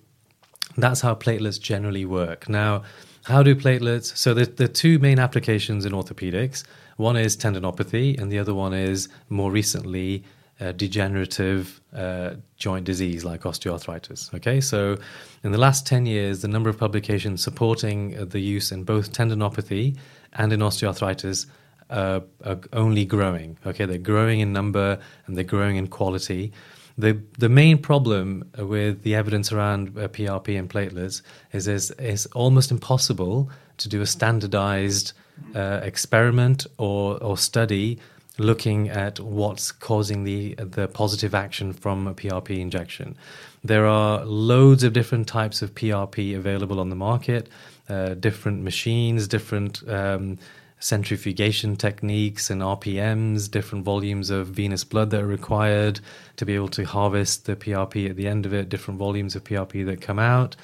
[0.77, 2.49] that's how platelets generally work.
[2.49, 2.83] Now,
[3.25, 4.17] how do platelets?
[4.17, 6.65] So the the two main applications in orthopedics.
[6.97, 10.23] One is tendinopathy, and the other one is more recently
[10.61, 14.33] uh, degenerative uh, joint disease like osteoarthritis.
[14.35, 14.97] Okay, so
[15.43, 19.13] in the last ten years, the number of publications supporting uh, the use in both
[19.13, 19.97] tendinopathy
[20.35, 21.47] and in osteoarthritis
[21.91, 23.59] uh, are only growing.
[23.67, 26.53] Okay, they're growing in number and they're growing in quality.
[26.97, 32.27] The the main problem with the evidence around uh, PRP and platelets is is it's
[32.27, 35.13] almost impossible to do a standardized
[35.55, 37.99] uh, experiment or or study
[38.39, 43.17] looking at what's causing the the positive action from a PRP injection.
[43.63, 47.49] There are loads of different types of PRP available on the market,
[47.89, 50.39] uh, different machines, different um,
[50.85, 56.01] centrifugation techniques and RPMs, different volumes of venous blood that are required
[56.37, 59.45] to be able to harvest the PRP at the end of it, different volumes of
[59.45, 60.57] PRP that come out,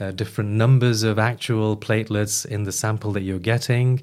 [0.00, 4.00] uh, different numbers of actual platelets in the sample that you're getting.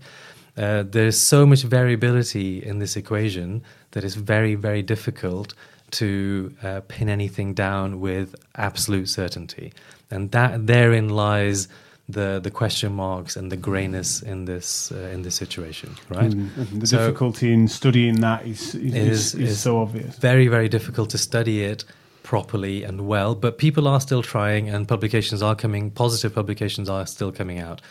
[0.57, 5.53] Uh, there's so much variability in this equation that it's very, very difficult
[5.91, 9.73] to uh, pin anything down with absolute certainty.
[10.09, 11.67] And that therein lies
[12.07, 16.31] the the question marks and the grayness in this uh, in this situation, right?
[16.31, 20.15] Mm, the so difficulty in studying that is is, is, is, is so obvious.
[20.17, 21.83] Very very difficult to study it
[22.21, 25.91] properly and well, but people are still trying, and publications are coming.
[25.91, 27.81] Positive publications are still coming out.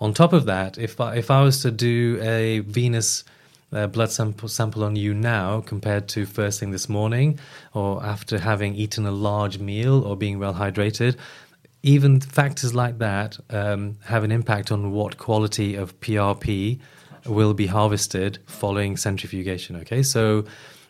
[0.00, 3.24] On top of that, if I, if I was to do a venous
[3.72, 7.38] uh, blood sample, sample on you now compared to first thing this morning
[7.72, 11.16] or after having eaten a large meal or being well hydrated,
[11.82, 16.80] even factors like that um, have an impact on what quality of PRP
[17.26, 19.76] will be harvested following centrifugation.
[19.76, 20.44] Okay, so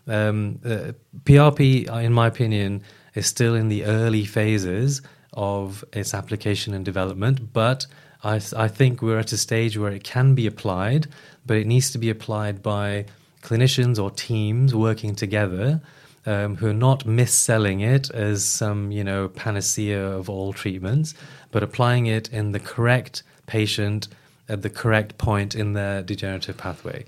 [0.06, 0.92] um, uh,
[1.24, 2.82] PRP, in my opinion,
[3.14, 5.02] is still in the early phases
[5.32, 7.86] of its application and development, but
[8.24, 11.06] I, I think we're at a stage where it can be applied,
[11.46, 13.04] but it needs to be applied by
[13.42, 15.82] clinicians or teams working together
[16.26, 21.14] um, who are not mis-selling it as some you know panacea of all treatments,
[21.50, 24.08] but applying it in the correct patient
[24.48, 27.04] at the correct point in their degenerative pathway.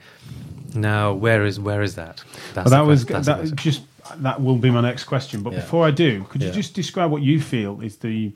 [0.74, 2.22] Now, where is where is that?
[2.54, 3.82] That's well, that was that just
[4.16, 5.42] that will be my next question.
[5.42, 5.60] But yeah.
[5.60, 6.54] before I do, could you yeah.
[6.54, 8.32] just describe what you feel is the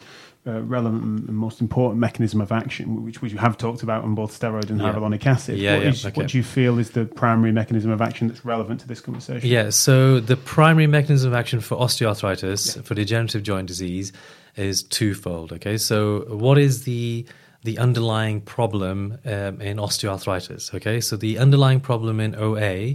[0.46, 4.14] uh, relevant and most important mechanism of action, which, which you have talked about on
[4.14, 4.92] both steroid and yeah.
[4.92, 5.58] hyaluronic acid.
[5.58, 6.18] Yeah, what, yeah, is, okay.
[6.18, 9.48] what do you feel is the primary mechanism of action that's relevant to this conversation?
[9.48, 12.82] Yeah, so the primary mechanism of action for osteoarthritis, yeah.
[12.82, 14.12] for degenerative joint disease,
[14.56, 15.52] is twofold.
[15.52, 17.26] Okay, so what is the
[17.62, 20.74] the underlying problem um, in osteoarthritis?
[20.74, 22.94] Okay, so the underlying problem in OA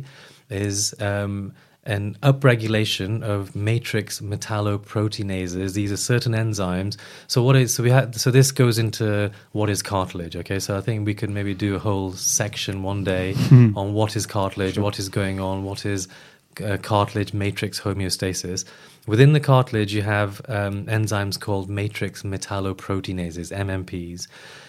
[0.50, 1.54] is um,
[1.86, 5.74] an upregulation of matrix metalloproteinases.
[5.74, 6.98] These are certain enzymes.
[7.28, 10.36] So what is so we had so this goes into what is cartilage.
[10.36, 13.78] Okay, so I think we could maybe do a whole section one day hmm.
[13.78, 14.84] on what is cartilage, sure.
[14.84, 16.08] what is going on, what is
[16.64, 18.66] uh, cartilage matrix homeostasis.
[19.08, 24.28] Within the cartilage, you have um, enzymes called matrix metalloproteinases (MMPs).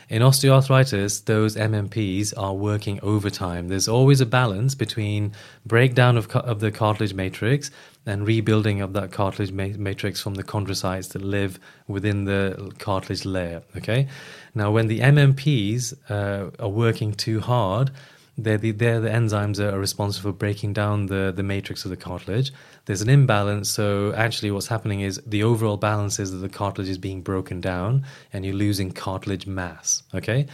[0.09, 3.67] In osteoarthritis, those MMPs are working overtime.
[3.67, 5.33] There's always a balance between
[5.65, 7.73] breakdown of, of the cartilage matrix
[8.07, 13.25] and rebuilding of that cartilage ma- matrix from the chondrocytes that live within the cartilage
[13.25, 13.65] layer.
[13.77, 14.07] Okay,
[14.55, 17.91] now when the MMPs uh, are working too hard,
[18.39, 21.91] they're the, they're the enzymes that are responsible for breaking down the, the matrix of
[21.91, 22.53] the cartilage.
[22.87, 26.89] There's an imbalance, so actually, what's happening is the overall balance is that the cartilage
[26.89, 30.05] is being broken down and you're losing cartilage mass.
[30.15, 30.47] Okay?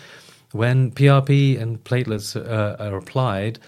[0.53, 3.59] When PRP and platelets uh, are applied,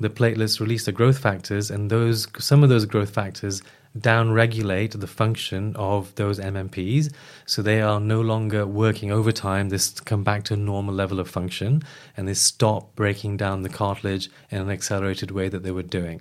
[0.00, 3.62] the platelets release the growth factors, and those some of those growth factors
[3.98, 7.12] downregulate the function of those MMPs,
[7.46, 9.68] so they are no longer working overtime.
[9.68, 11.82] They come back to a normal level of function,
[12.16, 16.20] and they stop breaking down the cartilage in an accelerated way that they were doing.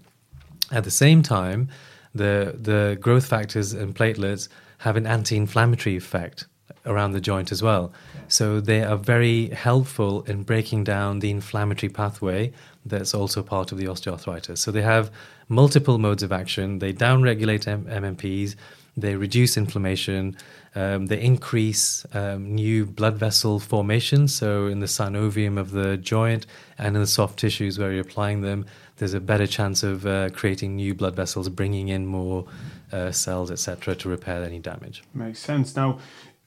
[0.72, 1.70] At the same time,
[2.18, 4.48] the the growth factors and platelets
[4.80, 6.46] have an anti-inflammatory effect
[6.86, 7.92] around the joint as well.
[8.28, 12.54] So they are very helpful in breaking down the inflammatory pathway
[12.86, 14.58] that's also part of the osteoarthritis.
[14.58, 15.12] So they have
[15.50, 16.80] multiple modes of action.
[16.80, 18.56] They downregulate M- MMPs,
[18.96, 20.36] they reduce inflammation,
[20.78, 24.28] um, they increase um, new blood vessel formation.
[24.28, 26.46] So in the synovium of the joint
[26.78, 28.68] and in the soft tissues where you're applying them,
[28.98, 32.46] there's a better chance of uh, creating new blood vessels, bringing in more
[32.92, 35.04] uh, cells, etc., to repair any damage.
[35.16, 35.76] Makes sense.
[35.76, 35.98] Now,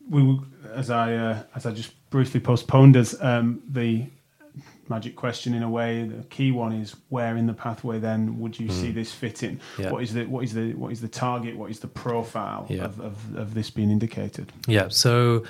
[0.09, 0.41] we,
[0.75, 4.07] as I uh, as I just briefly postponed as um, the
[4.91, 6.05] magic question in a way.
[6.05, 8.73] The key one is where in the pathway then would you mm.
[8.73, 8.95] see hmm.
[8.95, 9.61] this fitting?
[9.79, 9.91] Yeah.
[9.91, 11.57] What is the what is the what is the target?
[11.57, 12.85] What is the profile yeah.
[12.85, 14.53] of, of, of, this being indicated?
[14.67, 14.89] Yeah.
[14.89, 15.45] So.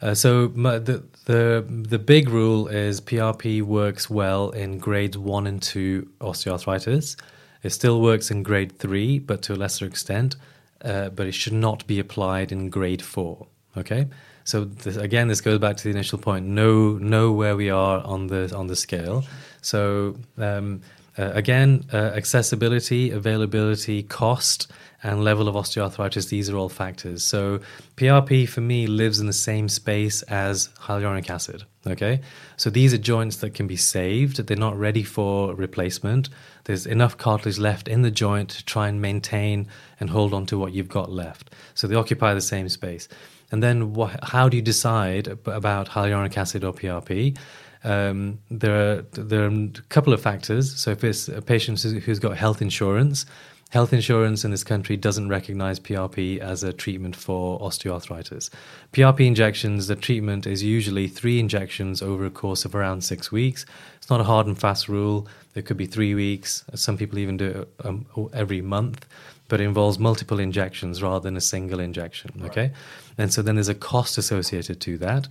[0.00, 5.60] Uh, so the the the big rule is PRP works well in grades one and
[5.60, 7.16] two osteoarthritis.
[7.64, 10.36] It still works in grade three, but to a lesser extent.
[10.84, 13.48] Uh, but it should not be applied in grade four.
[13.76, 14.06] Okay,
[14.48, 16.46] so this, again, this goes back to the initial point.
[16.46, 19.26] Know know where we are on the on the scale.
[19.60, 20.80] So um,
[21.18, 24.72] uh, again, uh, accessibility, availability, cost,
[25.02, 26.30] and level of osteoarthritis.
[26.30, 27.22] These are all factors.
[27.22, 27.60] So
[27.96, 31.64] PRP for me lives in the same space as hyaluronic acid.
[31.86, 32.22] Okay,
[32.56, 34.46] so these are joints that can be saved.
[34.46, 36.30] They're not ready for replacement.
[36.64, 39.68] There's enough cartilage left in the joint to try and maintain
[40.00, 41.50] and hold on to what you've got left.
[41.74, 43.08] So they occupy the same space.
[43.50, 47.36] And then wh- how do you decide about hyaluronic acid or PRP?
[47.84, 50.74] Um, there are there are a couple of factors.
[50.76, 53.24] So if it's a patient who's got health insurance,
[53.70, 58.50] health insurance in this country doesn't recognize PRP as a treatment for osteoarthritis.
[58.92, 63.64] PRP injections, the treatment is usually three injections over a course of around six weeks.
[63.96, 65.28] It's not a hard and fast rule.
[65.54, 66.64] It could be three weeks.
[66.74, 69.06] Some people even do it um, every month
[69.48, 72.30] but it involves multiple injections rather than a single injection.
[72.44, 72.72] Okay,
[73.16, 75.28] and so then there's a cost associated to that.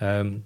[0.00, 0.44] Um,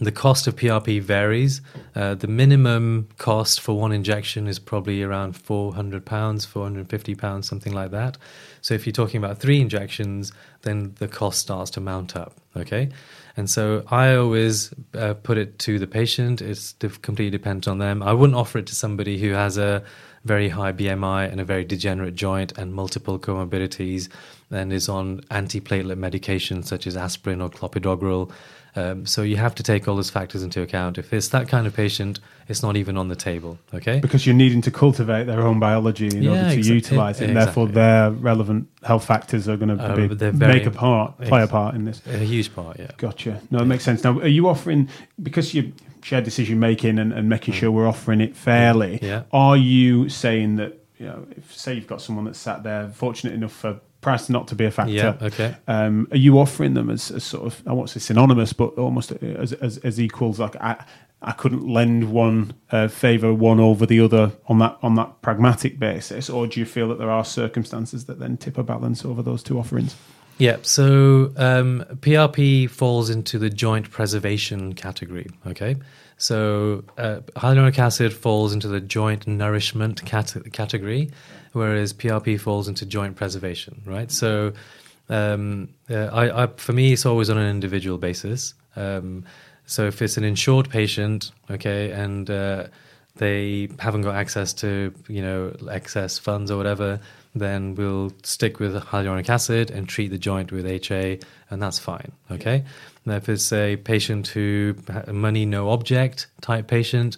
[0.00, 1.60] the cost of PRP varies.
[1.96, 8.16] Uh, the minimum cost for one injection is probably around £400, £450, something like that.
[8.60, 10.30] So if you're talking about three injections,
[10.62, 12.34] then the cost starts to mount up.
[12.56, 12.90] Okay.
[13.36, 16.42] And so I always uh, put it to the patient.
[16.42, 18.02] It's completely dependent on them.
[18.02, 19.82] I wouldn't offer it to somebody who has a
[20.28, 24.08] very high BMI and a very degenerate joint and multiple comorbidities
[24.50, 28.30] and is on antiplatelet medication such as aspirin or clopidogrel
[28.78, 30.98] um, so you have to take all those factors into account.
[30.98, 33.58] If it's that kind of patient, it's not even on the table.
[33.74, 37.20] Okay, because you're needing to cultivate their own biology in yeah, order to exa- utilize
[37.20, 37.64] it, and exactly.
[37.64, 41.74] therefore their relevant health factors are going to uh, make a part, play a part
[41.74, 42.00] in this.
[42.06, 42.90] A huge part, yeah.
[42.96, 43.40] Gotcha.
[43.50, 44.04] No, it makes sense.
[44.04, 44.88] Now, are you offering
[45.20, 45.72] because you
[46.02, 47.58] share decision making and, and making mm.
[47.58, 49.00] sure we're offering it fairly?
[49.02, 49.24] Yeah.
[49.32, 53.32] Are you saying that you know, if say you've got someone that's sat there, fortunate
[53.32, 54.92] enough for price not to be a factor.
[54.92, 55.54] Yeah, okay.
[55.66, 59.12] Um, are you offering them as, as, sort of I won't say synonymous, but almost
[59.12, 60.38] as as, as equals?
[60.40, 60.84] Like I,
[61.20, 65.78] I couldn't lend one uh, favor one over the other on that on that pragmatic
[65.78, 69.22] basis, or do you feel that there are circumstances that then tip a balance over
[69.22, 69.94] those two offerings?
[70.38, 75.26] Yeah, so um, PRP falls into the joint preservation category.
[75.46, 75.76] Okay,
[76.16, 81.10] so uh, hyaluronic acid falls into the joint nourishment cat- category
[81.52, 84.10] whereas PRP falls into joint preservation, right?
[84.10, 84.52] So,
[85.08, 88.54] um, uh, I, I, for me, it's always on an individual basis.
[88.76, 89.24] Um,
[89.66, 92.68] so if it's an insured patient, okay, and uh,
[93.16, 97.00] they haven't got access to you know excess funds or whatever,
[97.34, 101.20] then we'll stick with hyaluronic acid and treat the joint with HA,
[101.50, 102.12] and that's fine.
[102.30, 102.64] Okay.
[103.04, 104.74] Now, if it's a patient who
[105.10, 107.16] money no object type patient,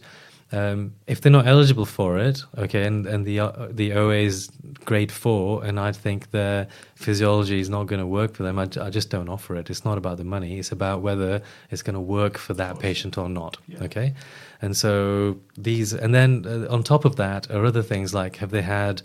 [0.53, 4.51] um, if they're not eligible for it, okay, and, and the uh, the OA is
[4.85, 8.69] grade four, and I think their physiology is not going to work for them, I,
[8.81, 9.71] I, just don't offer it.
[9.71, 11.41] It's not about the money; it's about whether
[11.71, 13.59] it's going to work for that patient or not.
[13.69, 13.85] Yeah.
[13.85, 14.15] Okay,
[14.61, 18.51] and so these, and then uh, on top of that are other things like have
[18.51, 19.03] they had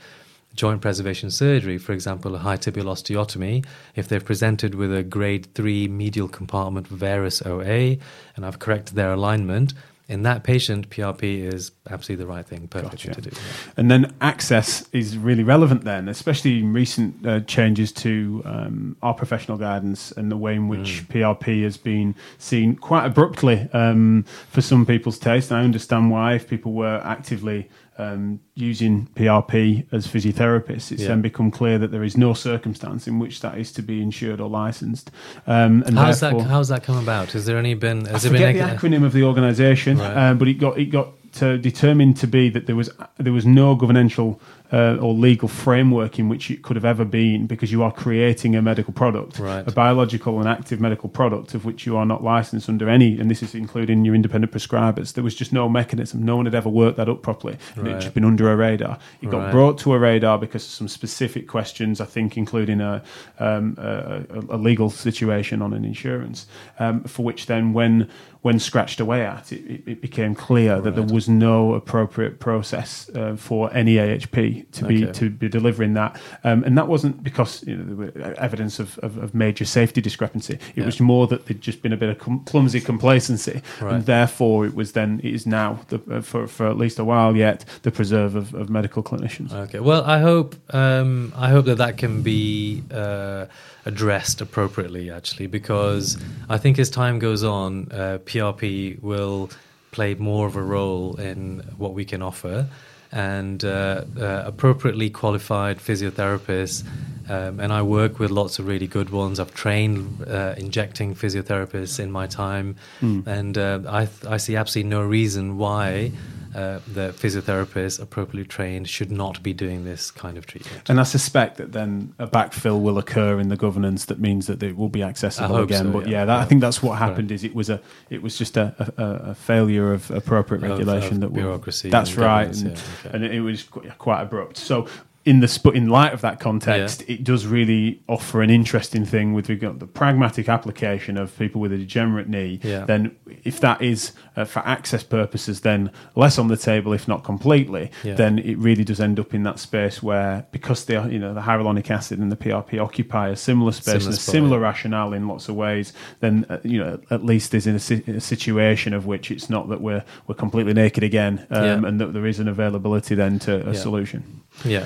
[0.56, 3.66] joint preservation surgery, for example, a high tibial osteotomy,
[3.96, 7.98] if they've presented with a grade 3 medial compartment varus OA
[8.36, 9.74] and I've corrected their alignment,
[10.08, 13.14] in that patient, PRP is absolutely the right thing, perfect gotcha.
[13.16, 13.30] to do.
[13.34, 13.42] Yeah.
[13.78, 19.16] And then access is really relevant then, especially in recent uh, changes to um, our
[19.16, 21.38] professional guidance and the way in which mm.
[21.40, 25.50] PRP has been seen quite abruptly um, for some people's taste.
[25.50, 27.68] And I understand why, if people were actively
[27.98, 31.10] um, using PRP as physiotherapists, it's yeah.
[31.10, 34.42] then become clear that there is no circumstance in which that is to be insured
[34.42, 35.12] or licensed.
[35.48, 36.40] Um, and how's that?
[36.42, 37.32] How's that come about?
[37.32, 38.06] Has there any been?
[38.06, 40.32] Has I forget been the acronym of the organisation, right.
[40.32, 43.46] uh, but it got it got uh, determined to be that there was there was
[43.46, 44.42] no governmental
[44.72, 48.56] uh, or legal framework in which it could have ever been because you are creating
[48.56, 49.68] a medical product, right.
[49.68, 53.30] a biological and active medical product of which you are not licensed under any, and
[53.30, 55.14] this is including your independent prescribers.
[55.14, 56.24] There was just no mechanism.
[56.24, 57.58] No one had ever worked that up properly.
[57.76, 57.88] Right.
[57.88, 58.98] It had just been under a radar.
[59.22, 63.04] It got brought to a radar because of some specific questions, I think, including a,
[63.40, 66.48] um, a, a legal situation on an insurance,
[66.80, 68.10] um, for which then when
[68.42, 70.84] when scratched away at, it, it became clear right.
[70.84, 75.94] that there was no appropriate process uh, for any AHP to be to be delivering
[75.94, 79.66] that, um, and that wasn't because you know, there were evidence of, of, of major
[79.66, 80.54] safety discrepancy.
[80.54, 80.86] It yeah.
[80.86, 83.96] was more that there'd just been a bit of com- clumsy complacency, right.
[83.96, 87.04] and therefore it was then it is now the, uh, for for at least a
[87.04, 89.54] while yet the preserve of, of medical clinicians.
[89.54, 92.84] Okay, well, I hope um, I hope that that can be.
[92.92, 93.46] Uh,
[93.86, 96.18] addressed appropriately, actually, because
[96.50, 99.52] I think as time goes on, uh, PRP will
[99.92, 102.68] play more of a role in what we can offer.
[103.12, 106.84] And uh, uh, appropriately qualified physiotherapists,
[107.30, 109.40] um, and I work with lots of really good ones.
[109.40, 113.26] I've trained uh, injecting physiotherapists in my time, mm.
[113.26, 116.12] and uh, I, I see absolutely no reason why
[116.56, 120.90] uh, the physiotherapists appropriately trained should not be doing this kind of treatment.
[120.90, 124.64] And I suspect that then a backfill will occur in the governance that means that
[124.64, 125.86] it will be accessible again.
[125.86, 127.30] So, but yeah, that, yeah, I think that's what happened.
[127.30, 127.36] Right.
[127.36, 131.24] Is it was a it was just a, a, a failure of appropriate regulation of,
[131.24, 131.90] of that bureaucracy.
[131.90, 133.10] that's right, and, yeah, okay.
[133.14, 133.64] and, it was
[133.98, 134.58] quite abrupt.
[134.58, 134.88] So
[135.26, 137.16] in the but in light of that context, yeah.
[137.16, 141.60] it does really offer an interesting thing with regard to the pragmatic application of people
[141.60, 142.60] with a degenerate knee.
[142.62, 142.86] Yeah.
[142.86, 147.24] Then, if that is uh, for access purposes, then less on the table, if not
[147.24, 148.14] completely, yeah.
[148.14, 151.42] then it really does end up in that space where because the you know the
[151.42, 155.28] hyaluronic acid and the PRP occupy a similar space similar and a similar rationale in
[155.28, 158.94] lots of ways, then uh, you know at least there's in a, si- a, situation
[158.94, 162.40] of which it's not that we're we're completely naked again, um, and that there is
[162.40, 164.44] an availability then to a solution.
[164.64, 164.86] Yeah.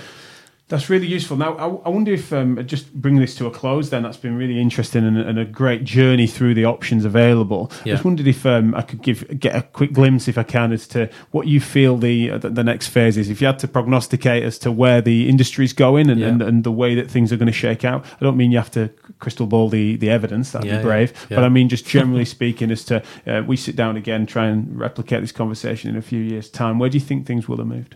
[0.69, 1.35] That's really useful.
[1.35, 3.89] Now, I, I wonder if um, just bring this to a close.
[3.89, 7.71] Then that's been really interesting and, and a great journey through the options available.
[7.83, 7.93] Yeah.
[7.93, 10.71] I just wondered if um, I could give get a quick glimpse, if I can,
[10.71, 13.31] as to what you feel the uh, the, the next phase is.
[13.31, 16.27] If you had to prognosticate as to where the industry's going and, Yeah.
[16.27, 18.59] and, and the way that things are going to shake out, I don't mean you
[18.59, 20.51] have to crystal ball the, the evidence.
[20.51, 21.13] That'd Yeah, be brave.
[21.29, 24.79] But I mean just generally speaking, as to uh, we sit down again, try and
[24.79, 26.77] replicate this conversation in a few years' time.
[26.77, 27.95] Where do you think things will have moved?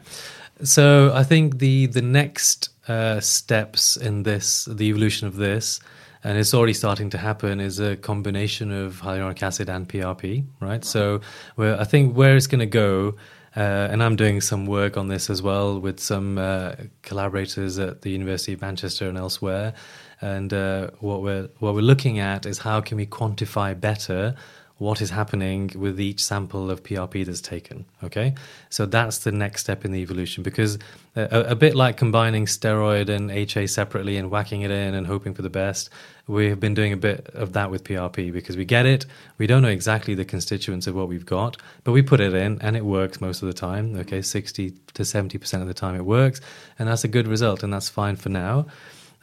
[0.61, 5.79] So I think the the next uh, steps in this, the evolution of this,
[6.23, 10.85] and it's already starting to happen, is a combination of hyaluronic acid and PRP, right?
[10.85, 11.21] So
[11.55, 13.15] where I think where it's going to go.
[13.55, 16.73] Uh, and I'm doing some work on this as well with some uh,
[17.03, 19.75] collaborators at the University of Manchester and elsewhere.
[20.21, 24.35] And uh, what we're what we're looking at is how can we quantify better
[24.77, 27.85] what is happening with each sample of PRP that's taken.
[28.03, 28.33] Okay,
[28.69, 30.79] so that's the next step in the evolution because
[31.15, 35.33] a, a bit like combining steroid and HA separately and whacking it in and hoping
[35.33, 35.89] for the best,
[36.27, 39.05] we have been doing a bit of that with PRP because we get it,
[39.37, 42.59] we don't know exactly the constituents of what we've got, but we put it in
[42.61, 43.95] and it works most of the time.
[43.95, 46.41] Okay, sixty to seventy percent of the time it works,
[46.79, 48.65] and that's a good result, and that's fine for now.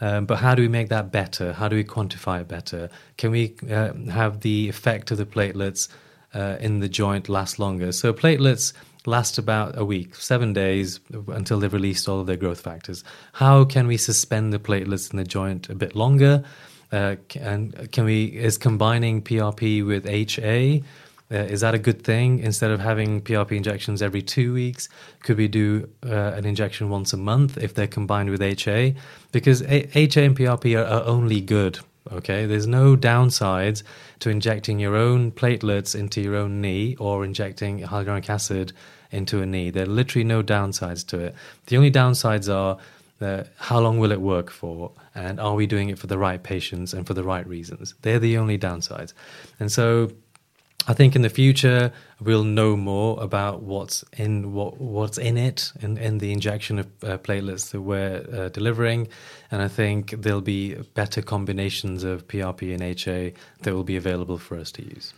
[0.01, 1.53] Um, but how do we make that better?
[1.53, 2.89] How do we quantify it better?
[3.19, 5.89] Can we uh, have the effect of the platelets
[6.35, 7.93] uh, in the joint last longer?
[7.93, 8.73] So platelets
[9.07, 13.05] last about a week, seven days until they've released all of their growth factors.
[13.35, 16.45] How can we suspend the platelets in the joint a bit longer?
[16.93, 20.83] Uh, and can we is combining PRP with HA?
[21.33, 22.41] Uh, is that a good thing?
[22.41, 24.89] Instead of having PRP injections every two weeks,
[25.23, 28.95] could we do uh, an injection once a month if they're combined with HA?
[29.31, 31.79] Because a- HA and PRP are, are only good.
[32.11, 33.83] Okay, there's no downsides
[34.21, 38.73] to injecting your own platelets into your own knee or injecting hyaluronic acid
[39.13, 39.71] into a knee.
[39.71, 41.35] There are literally no downsides to it.
[41.67, 42.79] The only downsides are
[43.21, 46.43] uh, how long will it work for, and are we doing it for the right
[46.43, 47.95] patients and for the right reasons?
[48.01, 49.13] They're the only downsides.
[49.61, 50.11] And so
[50.89, 55.73] I think in the future we'll know more about what's in what what's in it
[55.81, 59.09] in, in the injection of uh, platelets that we're uh, delivering,
[59.51, 64.39] and I think there'll be better combinations of PRP and HA that will be available
[64.39, 65.13] for us to use.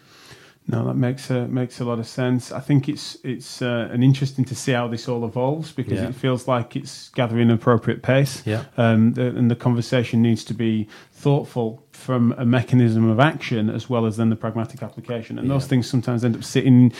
[0.69, 2.53] No, that makes a makes a lot of sense.
[2.53, 6.09] I think it's it's uh, an interesting to see how this all evolves because Yeah.
[6.09, 8.43] it feels like it's gathering an appropriate pace.
[8.47, 8.65] Yeah.
[8.77, 10.87] um, the, and the conversation needs to be
[11.23, 15.39] thoughtful from a mechanism of action as well as then the pragmatic application.
[15.39, 16.91] And those things sometimes end up sitting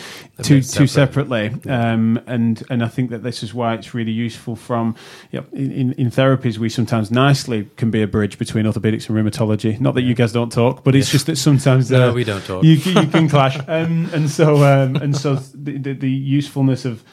[0.41, 0.89] too bit too separate.
[0.89, 1.71] separately.
[1.71, 4.55] Um, and and I think that this is why it's really useful.
[4.55, 4.95] From
[5.31, 9.17] you know, in, in therapies, we sometimes nicely can be a bridge between orthopedics and
[9.17, 9.77] rheumatology.
[9.79, 12.45] Not that you guys don't talk, but it's just that sometimes No, uh, we don't
[12.45, 12.63] talk.
[12.63, 17.03] you, you can clash, um, and so um, and so the, the, the usefulness of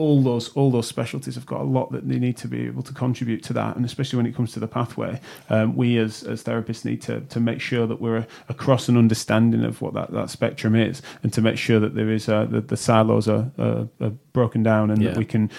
[0.00, 2.82] all those all those specialties have got a lot that they need to be able
[2.82, 5.20] to contribute to that, and especially when it comes to the pathway,
[5.50, 9.62] um, we as as therapists need to to make sure that we're across an understanding
[9.62, 12.68] of what that, that spectrum is, and to make sure that there is uh, that
[12.68, 15.10] the silos are, are, are broken down, and Yeah.
[15.10, 15.50] that we can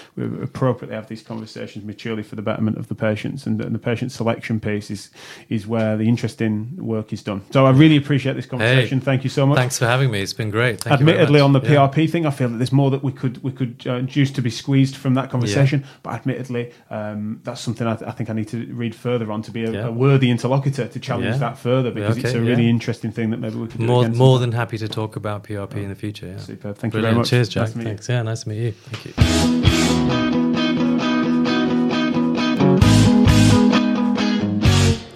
[0.42, 4.12] appropriately have these conversations maturely for the betterment of the patients, and, and the patient
[4.12, 5.10] selection piece is
[5.48, 7.42] is where the interesting work is done.
[7.50, 9.00] So I really appreciate this conversation.
[9.00, 9.56] Thank you so much.
[9.58, 10.20] Thanks for having me.
[10.22, 10.80] It's been great.
[10.80, 11.70] Thank admittedly on the Yeah.
[11.88, 14.42] PRP thing, I feel that there's more that we could we could uh, juice to
[14.42, 15.84] be squeezed from that conversation.
[16.02, 19.42] But admittedly, um, that's something I, th- I think I need to read further on
[19.42, 19.86] to be a, Yeah.
[19.86, 21.36] a worthy interlocutor to challenge Yeah.
[21.38, 22.70] that further because it's a really yeah.
[22.70, 25.88] interesting thing that maybe we could More more than happy to talk about PRP in
[25.88, 26.26] the future.
[26.26, 26.38] Yeah.
[26.38, 26.76] Superb.
[26.78, 27.30] Thank you very much.
[27.30, 27.68] Cheers, Jack.
[27.68, 27.82] Nice you.
[27.82, 28.08] Thanks.
[28.08, 28.61] Yeah, nice to meet you.
[28.70, 30.22] Thank you.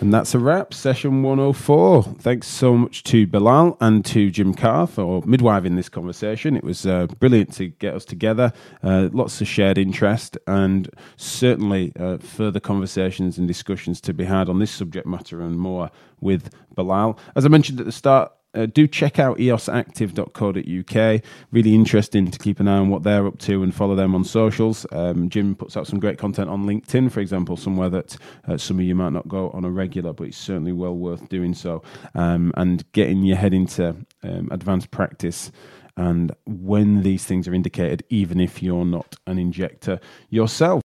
[0.06, 2.04] And that's a wrap, session 104.
[2.20, 6.56] Thanks so much to Bilal and to Jim Carr for midwiving this conversation.
[6.56, 8.52] It was uh, brilliant to get us together,
[8.84, 14.48] uh, lots of shared interest, and certainly uh, further conversations and discussions to be had
[14.48, 15.90] on this subject matter and more
[16.20, 17.18] with Bilal.
[17.34, 21.22] As I mentioned at the start, uh, do check out eosactive.co.uk.
[21.52, 24.24] Really interesting to keep an eye on what they're up to and follow them on
[24.24, 24.86] socials.
[24.92, 28.16] Um, Jim puts out some great content on LinkedIn, for example, somewhere that
[28.48, 31.28] uh, some of you might not go on a regular, but it's certainly well worth
[31.28, 31.82] doing so.
[32.14, 35.52] Um, and getting your head into um, advanced practice
[35.96, 39.98] and when these things are indicated, even if you're not an injector
[40.28, 40.82] yourself.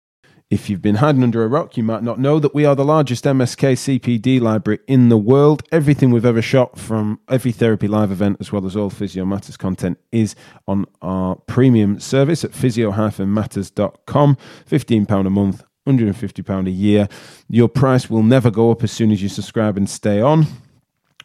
[0.50, 2.82] If you've been hiding under a rock, you might not know that we are the
[2.82, 5.62] largest MSK CPD library in the world.
[5.70, 9.58] Everything we've ever shot from every therapy live event, as well as all Physio Matters
[9.58, 10.34] content, is
[10.66, 14.38] on our premium service at physio-matters.com.
[14.70, 17.08] £15 a month, £150 a year.
[17.50, 20.46] Your price will never go up as soon as you subscribe and stay on.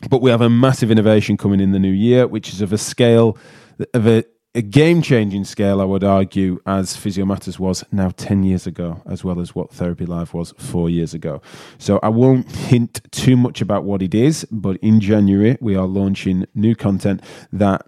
[0.10, 2.78] But we have a massive innovation coming in the new year, which is of a
[2.78, 3.38] scale
[3.94, 4.26] of a
[4.56, 9.02] a game changing scale, I would argue, as Physio Matters was now 10 years ago,
[9.08, 11.42] as well as what Therapy Live was four years ago.
[11.80, 15.88] So I won't hint too much about what it is, but in January, we are
[15.88, 17.88] launching new content that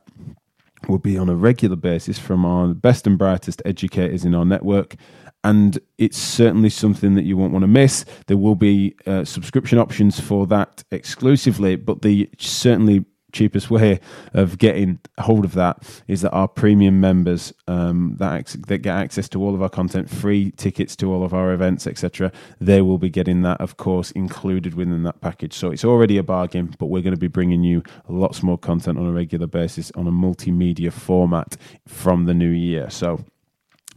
[0.87, 4.95] will be on a regular basis from our best and brightest educators in our network.
[5.43, 8.05] And it's certainly something that you won't want to miss.
[8.25, 13.05] There will be uh, subscription options for that exclusively, but the certainly
[13.35, 13.99] cheapest way
[14.33, 19.29] of getting hold of that is that our premium members um, that, that get access
[19.29, 22.97] to all of our content, free tickets to all of our events, etc., they will
[22.97, 25.53] be getting that, of course, included within that package.
[25.53, 28.97] So it's already a bargain, but we're going to be bringing you lots more content
[28.97, 32.89] on a regular basis on a multimedia format from the new year.
[32.89, 33.25] So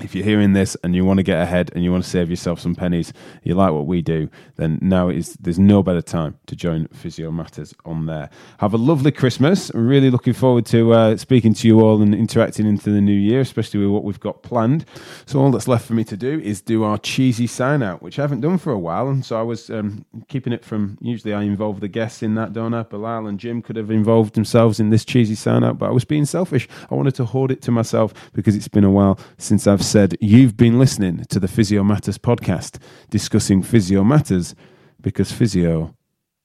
[0.01, 2.31] if you're hearing this and you want to get ahead and you want to save
[2.31, 3.13] yourself some pennies,
[3.43, 7.31] you like what we do, then now is there's no better time to join Physio
[7.31, 8.31] Matters on there.
[8.59, 9.71] Have a lovely Christmas.
[9.75, 13.41] Really looking forward to uh, speaking to you all and interacting into the new year,
[13.41, 14.85] especially with what we've got planned.
[15.27, 18.19] So all that's left for me to do is do our cheesy sign out, which
[18.19, 20.99] I haven't done for a while, and so I was um, keeping it from.
[21.01, 22.83] Usually I involve the guests in that, don't I?
[22.83, 26.05] Bilal and Jim could have involved themselves in this cheesy sign out, but I was
[26.05, 26.69] being selfish.
[26.91, 30.17] I wanted to hoard it to myself because it's been a while since I've said,
[30.21, 32.79] You've been listening to the Physio Matters podcast
[33.09, 34.55] discussing physio matters
[35.01, 35.97] because physio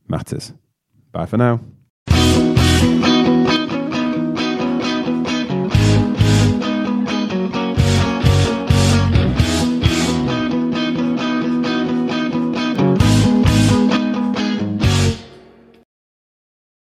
[0.07, 0.53] matters.
[1.11, 1.59] Bye for now.